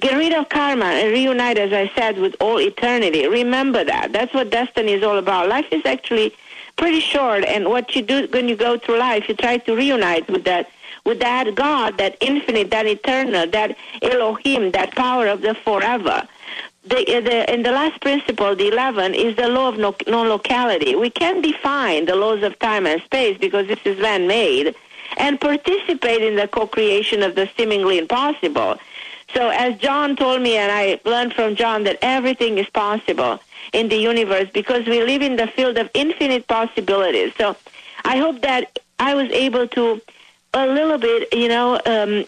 [0.00, 3.26] Get rid of karma and reunite, as I said, with all eternity.
[3.28, 4.12] Remember that.
[4.12, 5.48] That's what destiny is all about.
[5.48, 6.34] Life is actually
[6.76, 10.28] pretty short, and what you do when you go through life, you try to reunite
[10.30, 10.70] with that
[11.04, 16.26] with that God, that infinite, that eternal, that Elohim, that power of the forever.
[16.84, 20.94] The, uh, the, and the last principle, the 11, is the law of no, non-locality.
[20.94, 24.74] We can define the laws of time and space because this is man-made
[25.16, 28.78] and participate in the co-creation of the seemingly impossible.
[29.34, 33.40] So as Jon told me, and I learned from Jon, that everything is possible
[33.72, 37.32] in the universe because we live in the field of infinite possibilities.
[37.36, 37.56] So
[38.04, 40.00] I hope that I was able to
[40.54, 42.24] a little bit, you know, um,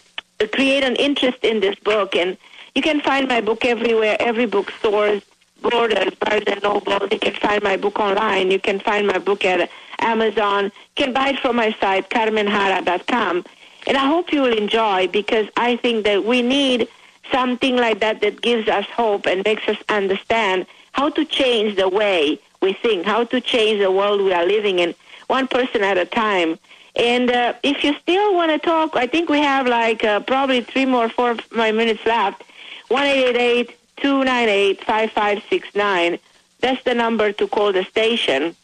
[0.53, 2.17] create an interest in this book.
[2.17, 2.37] And
[2.75, 5.21] you can find my book everywhere, every bookstore,
[5.63, 7.07] Borders, Barnes and Noble.
[7.11, 8.51] You can find my book online.
[8.51, 9.71] You can find my book at
[10.01, 10.65] Amazon.
[10.65, 13.45] You can buy it from my site, carmenharra.com.
[13.87, 16.89] And I hope you will enjoy because I think that we need
[17.31, 21.89] something like that that gives us hope and makes us understand how to change the
[21.89, 24.95] way we think, how to change the world we are living in,
[25.27, 26.57] one person at a time.
[26.95, 30.61] And uh, if you still want to talk, I think we have like uh, probably
[30.61, 32.45] three more, four minutes left.
[32.89, 36.19] One eight eight eight two nine eight five five six nine.
[36.61, 38.55] That's the number to call the station.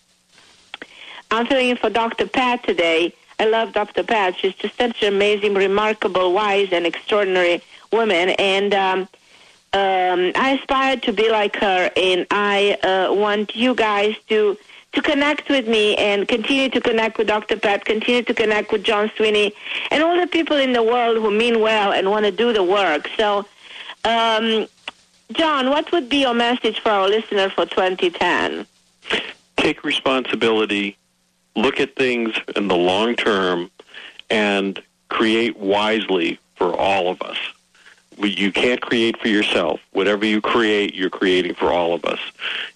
[1.33, 2.29] I'm filling in for Dr.
[2.29, 3.13] Pat today.
[3.41, 4.05] I love Dr.
[4.05, 4.37] Pat.
[4.39, 7.61] She's just such an amazing, remarkable, wise, and extraordinary
[7.93, 8.31] woman.
[8.39, 9.09] And um,
[9.73, 14.59] um, I aspire to be like her, and I uh, want you guys to
[14.93, 17.57] to connect with me and continue to connect with Dr.
[17.57, 19.55] Pat, continue to connect with Jon Sweeney,
[19.93, 22.65] and all the people in the world who mean well and want to do the
[22.65, 23.09] work.
[23.17, 23.47] So,
[24.05, 24.67] um,
[25.31, 28.67] Jon, what would be your message for our listener for 2010?
[29.57, 30.97] Take responsibility,
[31.55, 33.71] look at things in the long term,
[34.29, 37.39] and create wisely for all of us
[38.29, 39.81] you can't create for yourself.
[39.93, 42.21] Whatever you create, you're creating for all of us.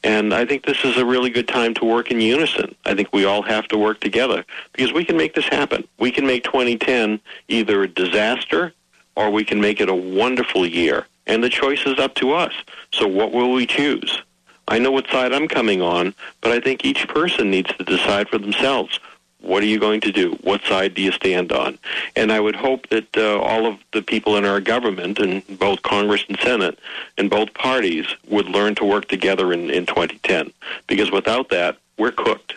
[0.03, 2.75] And I think this is a really good time to work in unison.
[2.85, 5.87] I think we all have to work together because we can make this happen.
[5.99, 8.73] We can make 2010 either a disaster
[9.17, 11.07] or we can make it a wonderful year.
[11.27, 12.53] And the choice is up to us.
[12.93, 14.23] So what will we choose?
[14.69, 18.29] I know what side I'm coming on, but I think each person needs to decide
[18.29, 18.99] for themselves
[19.45, 20.33] what are you going to do?
[20.43, 21.79] What side do you stand on?
[22.17, 25.83] And I would hope that uh, all of the people in our government, and both
[25.83, 26.79] Congress and Senate,
[27.19, 30.53] and both parties, would learn to work together in, in 2010.
[30.87, 32.55] Because without that, we're cooked.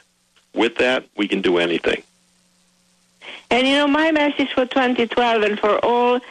[0.54, 2.04] With that, we can do anything.
[3.52, 6.22] And you know, my message for 2012 and for all, um,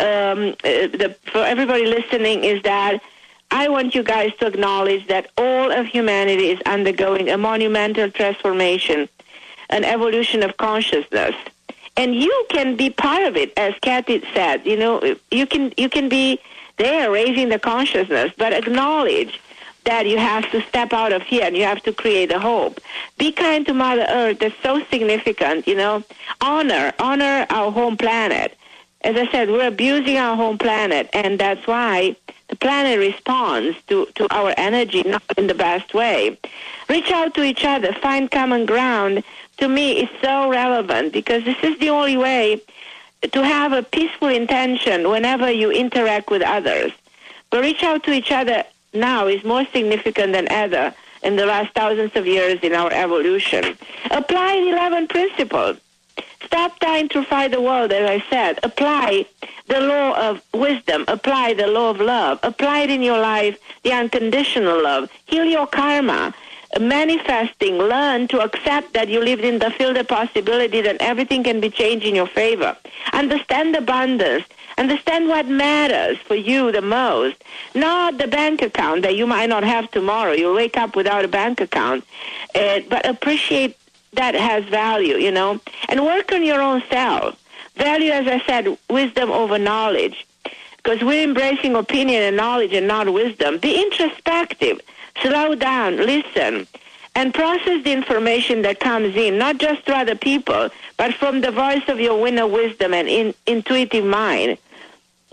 [0.00, 3.02] uh, the, for everybody listening, is that
[3.50, 9.08] I want you guys to acknowledge that all of humanity is undergoing a monumental transformation
[9.70, 11.34] an evolution of consciousness.
[11.96, 15.88] And you can be part of it as kathy said you know you can you
[15.88, 16.38] can be
[16.76, 19.40] there raising the consciousness but acknowledge
[19.84, 22.80] that you have to step out of here and you have to create a hope.
[23.18, 26.04] Be kind to mother earth that's so significant you know.
[26.40, 28.56] Honor honor our home planet.
[29.00, 32.16] As i said we're abusing our home planet and that's why
[32.48, 36.38] the planet responds to, to our energy not in the best way.
[36.88, 39.24] Reach out to each other find common ground
[39.58, 42.62] to me is so relevant because this is the only way
[43.32, 46.92] to have a peaceful intention whenever you interact with others.
[47.50, 51.74] But reach out to each other now is more significant than ever in the last
[51.74, 53.76] thousands of years in our evolution.
[54.10, 55.78] Apply the 11 principles.
[56.44, 58.60] Stop trying to fight the world, as I said.
[58.62, 59.26] Apply
[59.66, 61.04] the law of wisdom.
[61.08, 62.38] Apply the law of love.
[62.42, 65.10] Apply it in your life, the unconditional love.
[65.26, 66.34] Heal your karma
[66.80, 71.60] manifesting, learn to accept that you lived in the field of possibility, that everything can
[71.60, 72.76] be changed in your favor.
[73.12, 74.44] Understand abundance.
[74.78, 77.42] Understand what matters for you the most.
[77.74, 80.32] Not the bank account that you might not have tomorrow.
[80.32, 82.04] You'll wake up without a bank account.
[82.54, 83.76] Uh, but appreciate
[84.12, 85.60] that has value, you know.
[85.88, 87.42] And work on your own self.
[87.76, 90.26] Value, as I said, wisdom over knowledge
[90.76, 93.58] because we're embracing opinion and knowledge and not wisdom.
[93.58, 94.80] Be introspective.
[95.22, 95.96] Slow down.
[95.96, 96.66] Listen.
[97.14, 101.50] And process the information that comes in, not just through other people, but from the
[101.50, 104.58] voice of your inner wisdom and in, intuitive mind.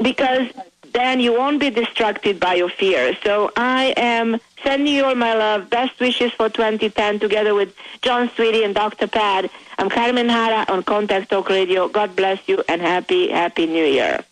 [0.01, 0.47] Because
[0.93, 3.17] then you won't be distracted by your fears.
[3.23, 8.29] So I am sending you all my love, best wishes for 2010 together with Jon
[8.35, 9.07] Sweeney and Dr.
[9.07, 9.51] Pat.
[9.77, 11.89] I'm Carmen Harra on Contact Talk Radio.
[11.89, 14.23] God bless you and happy, happy New Year.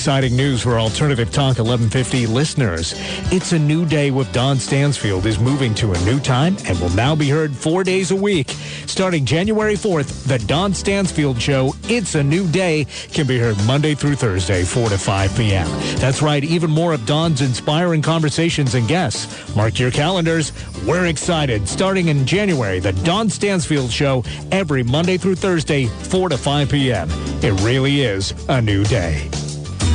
[0.00, 2.94] Exciting news for Alternative Talk 1150 listeners.
[3.30, 6.88] It's a new day with Don Stansfield is moving to a new time and will
[6.94, 8.48] now be heard four days a week.
[8.86, 13.94] Starting January 4th, the Don Stansfield Show, It's a New Day, can be heard Monday
[13.94, 15.68] through Thursday, 4 to 5 p.m.
[15.96, 19.54] That's right, even more of Don's inspiring conversations and guests.
[19.54, 20.52] Mark your calendars.
[20.86, 21.68] We're excited.
[21.68, 27.08] Starting in January, the Don Stansfield Show, every Monday through Thursday, 4 to 5 p.m.
[27.42, 29.28] It really is a new day.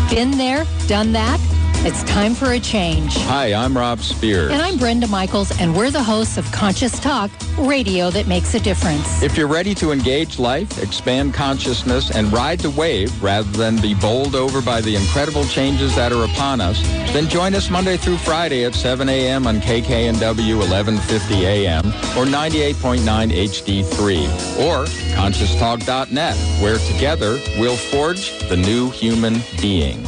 [0.10, 1.55] Been there, done that?
[1.88, 3.16] It's time for a change.
[3.16, 4.52] Hi, I'm Rob Spence.
[4.52, 7.30] And I'm Brenda Michaels, and we're the hosts of Conscious Talk,
[7.60, 9.22] radio that makes a difference.
[9.22, 13.94] If you're ready to engage life, expand consciousness, and ride the wave rather than be
[13.94, 16.82] bowled over by the incredible changes that are upon us,
[17.14, 19.46] then join us Monday through Friday at 7 a.m.
[19.46, 21.86] on KKNW 1150 a.m.
[22.18, 22.98] or 98.9
[23.30, 30.04] HD3 or conscioustalk.net, where together we'll forge the new human being.